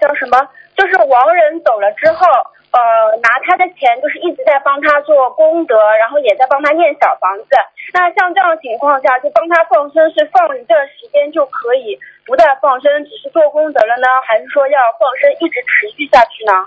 [0.00, 0.48] 叫什么？
[0.76, 2.26] 就是亡人走了之后，
[2.74, 7.46] 呃，拿他的钱，就是一直在帮他做功德，然后也在帮他念小房子。
[7.92, 16.66] 那像这样情况下，就帮他放生，是放一段时间就可以不再放生，只是做功德了呢，还是说要放生一直持续下去呢？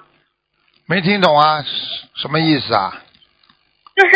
[0.88, 1.60] 没听懂啊？
[2.16, 3.04] 什么意思啊？
[3.94, 4.12] 就是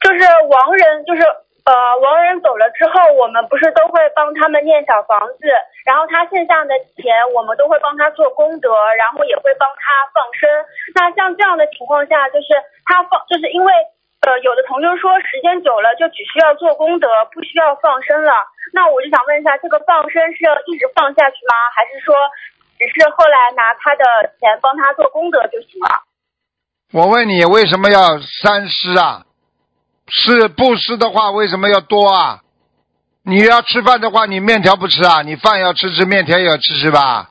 [0.00, 1.22] 就是亡人，就是
[1.64, 5.44] 呃亡人走了之后，我们不是都会帮他们念小房子，
[5.84, 10.48] 然后他剩下的钱我们都会帮他做功德，然后也会帮他放生。
[10.94, 12.48] 那像这样的情况下，就是
[12.86, 13.72] 他放，就是因为
[14.26, 18.32] 呃有的同学说时间久了就只需要做功德，不需要放生了。
[18.72, 21.54] 那我就想问一下，这个放生是要一直放下去吗？
[21.74, 22.14] 还是说
[22.78, 24.04] 只是后来拿他的
[24.40, 26.02] 钱帮他做功德就行了？
[26.92, 29.22] 我问你，为什么要三施啊？
[30.10, 32.40] 是布施的话，为什么要多啊？
[33.22, 35.22] 你要吃饭的话，你面条不吃啊？
[35.22, 37.30] 你饭要吃吃，面条也要吃吃吧？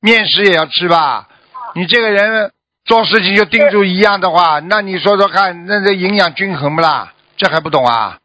[0.00, 1.28] 面食也要吃吧？
[1.74, 2.52] 你这个人
[2.84, 7.12] 做事情就盯住一样的话，那你说说看，那这营养均衡不啦？
[7.36, 8.18] 这还不懂啊？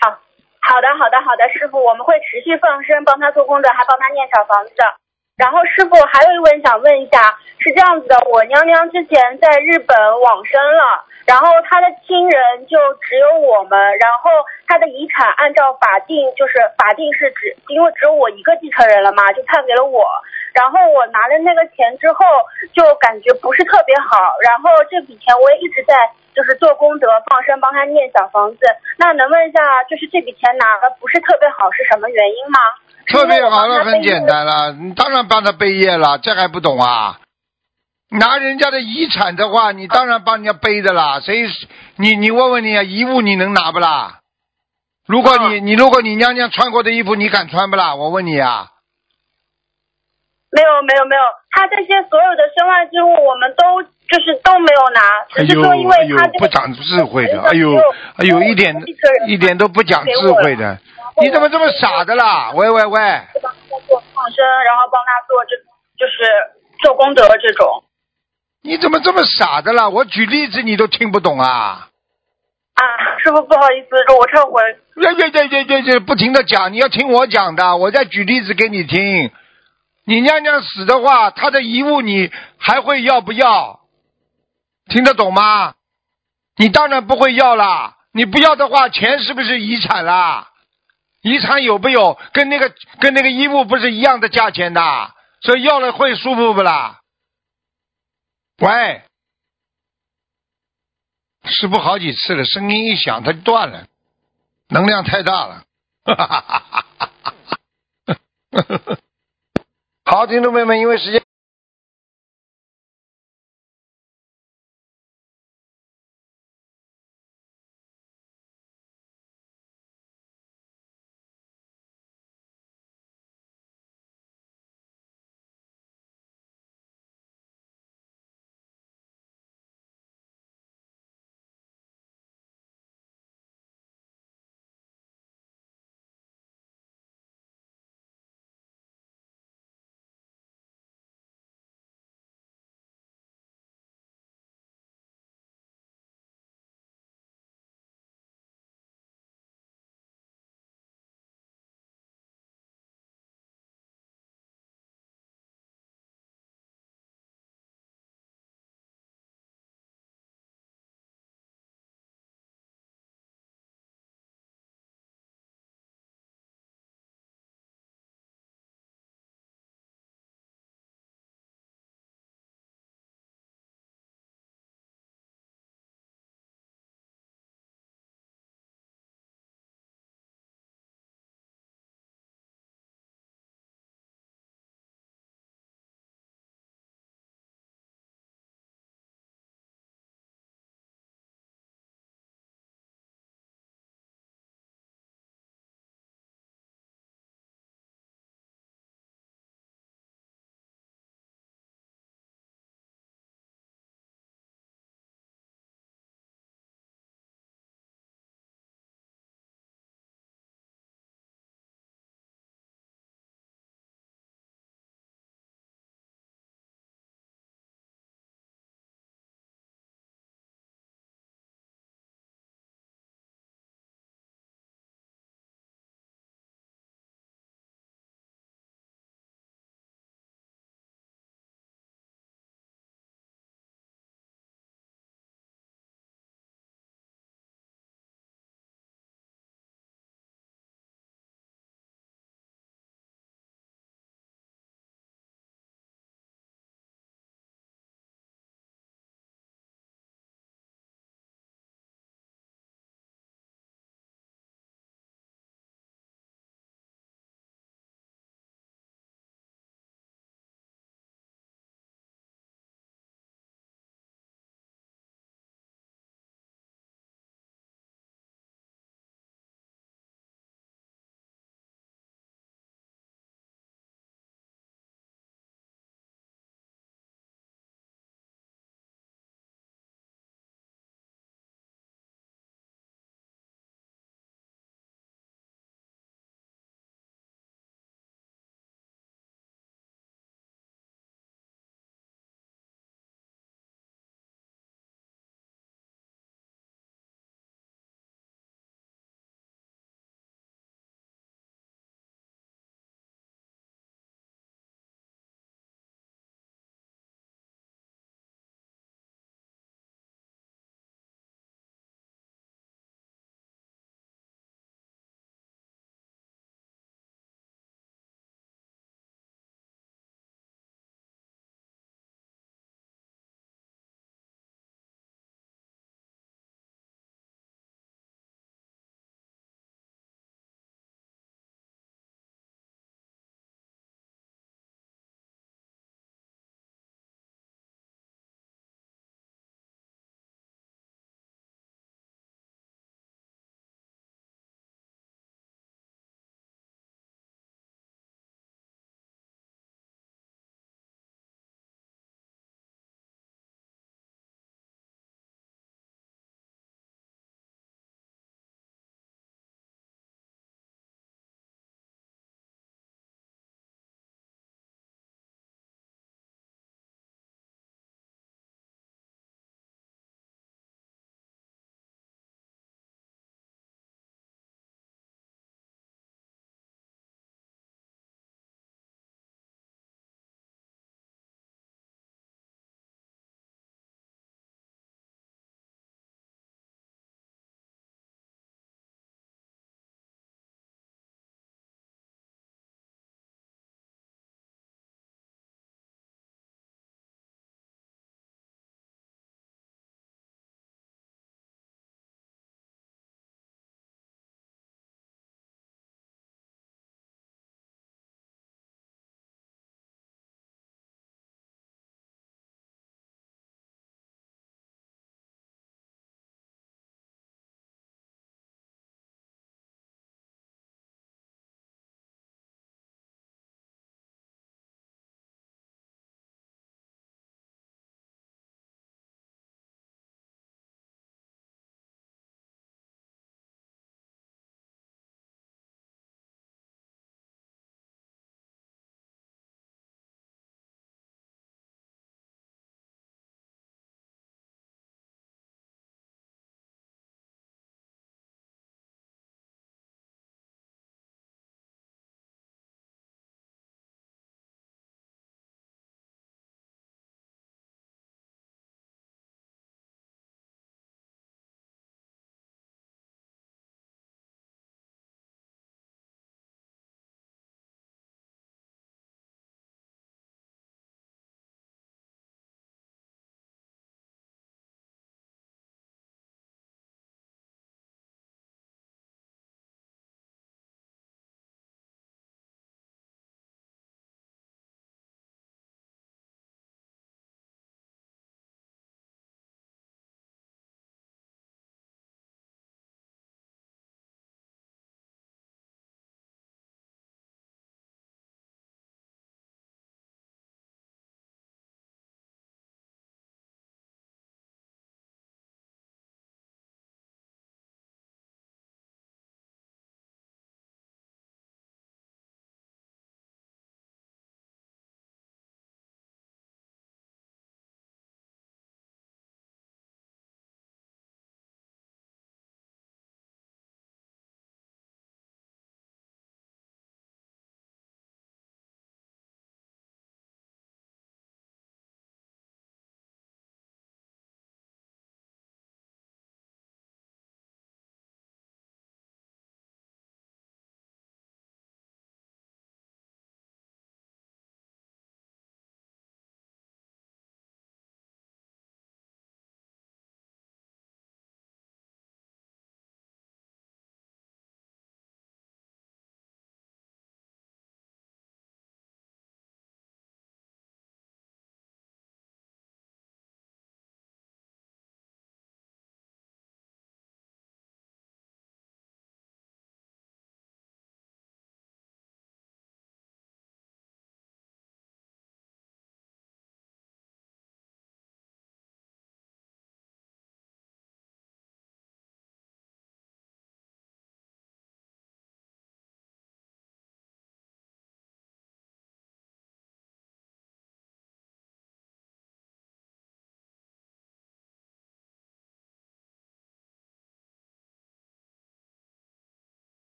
[0.00, 4.72] 好，好的，好的，好的，师傅，我们会持续放生，帮他做功德，还帮他念小房子。
[5.36, 14.30] 然后师傅还有一问想问一下，是这样子的，我娘娘之前在日本往生了，然后她的亲人就只有我们，然后
[14.68, 20.06] 她的遗产按照法定就是法定是只因为只有我一个继承人了嘛，就判给了我。
[20.54, 22.24] 然后我拿了那个钱之后，
[22.72, 25.98] 就感觉不是特别好，然后这笔钱我也一直在
[26.32, 28.60] 就是做功德放生，帮他念小房子。
[28.96, 32.60] 那能问一下，就是这笔钱拿的不是特别好，是什么原因吗？
[33.12, 37.20] 特别好了，很简单了，你当然帮他背业了，这还不懂啊？
[38.10, 41.20] 拿人家的遗产的话，你当然帮人家背的啦。
[41.20, 41.46] 谁？
[41.96, 44.20] 你你问问你啊，遗物你能拿不啦？
[45.06, 47.94] 如果你你如果你娘娘穿过的衣服，你敢穿不啦？
[47.94, 48.68] 我问你啊。
[50.50, 55.00] 没有没有没有，他这些所有的身外之物，我们都就是都没有拿，
[55.34, 57.74] 只是说因为他这个不长智慧的，哎呦
[58.16, 58.72] 哎呦，一点
[59.26, 60.78] 一点都不讲智慧的，
[61.20, 62.50] 你怎么这么傻的啦？
[62.54, 63.00] 喂喂喂！
[63.42, 65.56] 帮他做放生，然后帮他做这
[65.96, 66.24] 就是
[66.82, 67.84] 做功德这种。
[68.62, 69.88] 你怎么这么傻的啦？
[69.88, 71.88] 我举例子你都听不懂啊！
[72.74, 72.82] 啊，
[73.22, 73.88] 师傅不好意思，
[74.18, 74.60] 我忏悔。
[74.94, 79.30] 对对对对对对，不停的讲，你要听我讲的，我再举例子给你听。
[80.06, 83.80] 你娘娘死的话，她的遗物你还会要不要？
[84.88, 85.74] 听得懂吗？
[86.56, 87.94] 你当然不会要啦。
[88.12, 90.48] 你不要的话，钱是不是遗产啦？
[91.24, 95.14] 遗产有没有跟那个跟那个衣物不是一样的价钱的？
[95.40, 97.00] 所以要了会舒服不啦？
[98.58, 99.02] 喂，
[101.44, 103.86] 师傅好几次了，声音一响它就断了，
[104.68, 105.64] 能量太大了。
[106.04, 107.34] 哈哈哈哈哈
[108.76, 108.98] 哈！
[110.04, 111.23] 好，听众朋友们，因为时间。